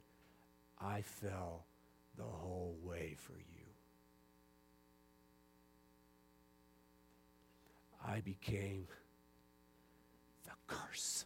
I 0.79 1.01
fell 1.01 1.65
the 2.17 2.23
whole 2.23 2.77
way 2.83 3.15
for 3.17 3.33
you. 3.33 3.65
I 8.07 8.21
became 8.21 8.87
the 10.45 10.51
curse. 10.67 11.25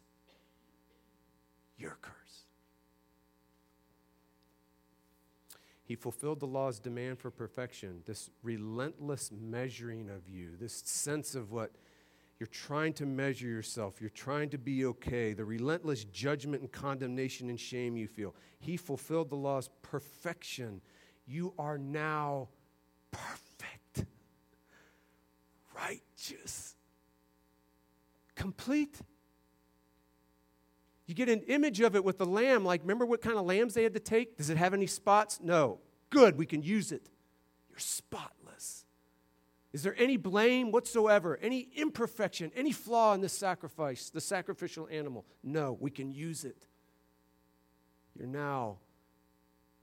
Your 1.77 1.97
curse. 2.01 2.13
He 5.83 5.95
fulfilled 5.95 6.39
the 6.39 6.45
law's 6.45 6.79
demand 6.79 7.19
for 7.19 7.31
perfection, 7.31 8.03
this 8.05 8.29
relentless 8.43 9.31
measuring 9.31 10.09
of 10.09 10.29
you, 10.29 10.51
this 10.59 10.83
sense 10.85 11.35
of 11.35 11.51
what 11.51 11.71
you're 12.39 12.47
trying 12.47 12.93
to 12.93 13.05
measure 13.05 13.47
yourself. 13.47 13.99
You're 13.99 14.09
trying 14.09 14.49
to 14.51 14.57
be 14.57 14.85
okay. 14.85 15.33
The 15.33 15.43
relentless 15.43 16.05
judgment 16.05 16.61
and 16.61 16.71
condemnation 16.71 17.49
and 17.49 17.59
shame 17.59 17.97
you 17.97 18.07
feel. 18.07 18.33
He 18.59 18.77
fulfilled 18.77 19.29
the 19.29 19.35
law's 19.35 19.69
perfection. 19.81 20.79
You 21.27 21.53
are 21.59 21.77
now 21.77 22.47
perfect, 23.11 24.05
righteous, 25.75 26.75
complete. 28.35 28.97
You 31.07 31.15
get 31.15 31.27
an 31.27 31.41
image 31.47 31.81
of 31.81 31.95
it 31.95 32.05
with 32.05 32.19
the 32.19 32.25
lamb. 32.25 32.63
Like, 32.63 32.81
remember 32.81 33.05
what 33.05 33.21
kind 33.21 33.37
of 33.37 33.45
lambs 33.45 33.73
they 33.73 33.83
had 33.83 33.95
to 33.95 33.99
take? 33.99 34.37
Does 34.37 34.49
it 34.49 34.57
have 34.57 34.73
any 34.73 34.87
spots? 34.87 35.39
No. 35.41 35.79
Good, 36.09 36.37
we 36.37 36.45
can 36.45 36.63
use 36.63 36.91
it. 36.91 37.09
You're 37.69 37.79
spotless. 37.79 38.85
Is 39.71 39.83
there 39.83 39.95
any 39.97 40.17
blame 40.17 40.71
whatsoever, 40.71 41.37
any 41.41 41.69
imperfection, 41.75 42.51
any 42.55 42.71
flaw 42.71 43.13
in 43.13 43.21
this 43.21 43.33
sacrifice, 43.33 44.09
the 44.09 44.21
sacrificial 44.21 44.87
animal? 44.91 45.25
No, 45.43 45.77
we 45.79 45.91
can 45.91 46.11
use 46.11 46.43
it. 46.43 46.57
You're 48.17 48.27
now 48.27 48.79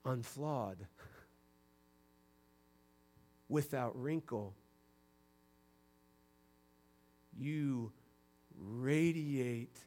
unflawed, 0.05 0.87
without 3.49 4.01
wrinkle. 4.01 4.55
You 7.39 7.93
radiate 8.59 9.78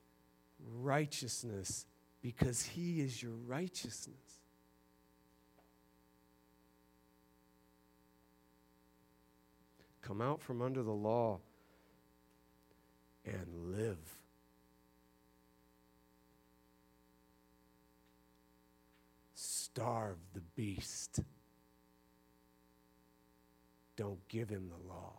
righteousness 0.78 1.86
because 2.22 2.64
he 2.64 3.02
is 3.02 3.22
your 3.22 3.34
righteousness. 3.34 4.28
Come 10.10 10.22
out 10.22 10.41
from 10.41 10.64
under 10.64 10.82
the 10.82 10.89
law 10.89 11.38
and 13.24 13.45
live. 13.78 13.99
Starve 19.36 20.18
the 20.34 20.41
beast. 20.55 21.20
Don't 23.97 24.28
give 24.30 24.49
him 24.49 24.72
the 24.72 24.89
law. 24.91 25.14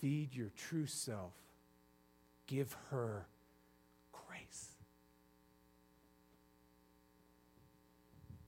Feed 0.00 0.32
your 0.32 0.52
true 0.56 0.86
self. 0.86 1.34
Give 2.46 2.72
her 2.92 3.26